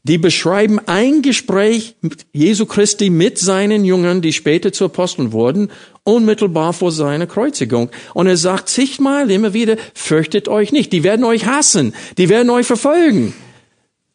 die 0.08 0.18
beschreiben 0.18 0.80
ein 0.86 1.22
Gespräch 1.22 1.96
Jesu 2.34 2.66
Christi 2.66 3.10
mit 3.10 3.38
seinen 3.38 3.84
Jüngern, 3.84 4.22
die 4.22 4.34
später 4.34 4.72
zu 4.72 4.86
Aposteln 4.86 5.32
wurden, 5.32 5.70
unmittelbar 6.04 6.74
vor 6.74 6.92
seiner 6.92 7.28
Kreuzigung. 7.28 7.90
Und 8.14 8.28
er 8.28 8.38
sagt 8.38 8.70
zigmal 8.70 9.30
immer 9.30 9.54
wieder, 9.54 9.76
fürchtet 9.94 10.48
euch 10.48 10.72
nicht. 10.72 10.94
Die 10.94 11.04
werden 11.04 11.26
euch 11.26 11.46
hassen. 11.46 11.94
Die 12.18 12.30
werden 12.30 12.50
euch 12.50 12.66
verfolgen, 12.66 13.34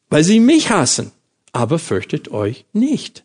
weil 0.09 0.25
sie 0.25 0.41
mich 0.41 0.71
hassen. 0.71 1.13
Aber 1.53 1.79
fürchtet 1.79 2.31
euch 2.33 2.65
nicht. 2.73 3.25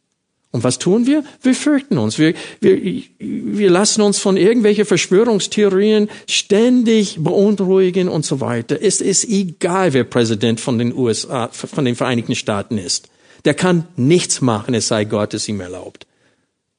Und 0.51 0.63
was 0.63 0.79
tun 0.79 1.05
wir? 1.05 1.23
Wir 1.41 1.53
fürchten 1.53 1.97
uns. 1.97 2.17
Wir, 2.17 2.33
wir, 2.61 3.03
wir 3.19 3.69
lassen 3.69 4.01
uns 4.01 4.17
von 4.17 4.37
irgendwelchen 4.37 4.85
Verschwörungstheorien 4.85 6.09
ständig 6.27 7.17
beunruhigen 7.19 8.07
und 8.07 8.25
so 8.25 8.39
weiter. 8.39 8.81
Es 8.81 9.01
ist 9.01 9.25
egal, 9.25 9.93
wer 9.93 10.05
Präsident 10.05 10.59
von 10.59 10.77
den 10.77 10.93
USA, 10.95 11.49
von 11.49 11.85
den 11.85 11.95
Vereinigten 11.95 12.35
Staaten 12.35 12.77
ist. 12.77 13.09
Der 13.45 13.53
kann 13.53 13.87
nichts 13.95 14.41
machen, 14.41 14.73
es 14.73 14.87
sei 14.87 15.03
Gott 15.03 15.33
es 15.33 15.47
ihm 15.47 15.59
erlaubt. 15.59 16.07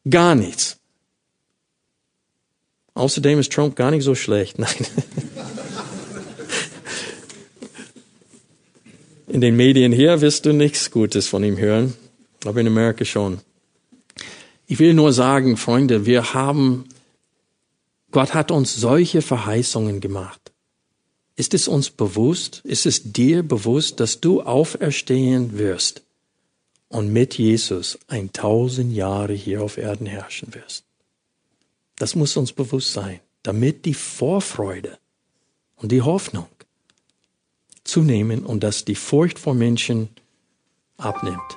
Gar 0.09 0.35
nichts. 0.35 0.79
Außerdem 2.95 3.39
ist 3.39 3.53
Trump 3.53 3.77
gar 3.77 3.91
nicht 3.91 4.03
so 4.03 4.15
schlecht. 4.15 4.59
Nein. 4.59 4.75
In 9.29 9.43
den 9.43 9.57
Medien 9.57 9.93
hier 9.93 10.21
wirst 10.23 10.47
du 10.47 10.53
nichts 10.53 10.91
Gutes 10.91 11.29
von 11.29 11.45
ihm 11.45 11.59
hören, 11.59 11.95
aber 12.45 12.61
in 12.61 12.67
Amerika 12.67 13.05
schon. 13.05 13.41
Ich 14.71 14.79
will 14.79 14.93
nur 14.93 15.15
sagen, 15.15 15.57
Freunde, 15.57 16.05
wir 16.05 16.35
haben, 16.35 16.85
Gott 18.11 18.35
hat 18.35 18.51
uns 18.51 18.77
solche 18.77 19.23
Verheißungen 19.23 20.01
gemacht. 20.01 20.53
Ist 21.37 21.55
es 21.55 21.69
uns 21.69 21.89
bewusst, 21.89 22.61
ist 22.65 22.85
es 22.85 23.13
dir 23.13 23.43
bewusst, 23.43 23.99
dass 23.99 24.21
du 24.21 24.43
auferstehen 24.43 25.57
wirst 25.57 26.03
und 26.89 27.11
mit 27.11 27.39
Jesus 27.39 27.99
ein 28.09 28.31
tausend 28.33 28.93
Jahre 28.93 29.33
hier 29.33 29.63
auf 29.63 29.79
Erden 29.79 30.05
herrschen 30.05 30.53
wirst? 30.55 30.85
Das 31.97 32.15
muss 32.15 32.37
uns 32.37 32.53
bewusst 32.53 32.93
sein, 32.93 33.21
damit 33.43 33.87
die 33.87 33.95
Vorfreude 33.95 34.99
und 35.77 35.93
die 35.93 36.03
Hoffnung 36.03 36.49
zunehmen 37.85 38.45
und 38.45 38.63
dass 38.63 38.85
die 38.85 38.97
Furcht 38.97 39.39
vor 39.39 39.55
Menschen 39.55 40.11
abnimmt. 40.99 41.57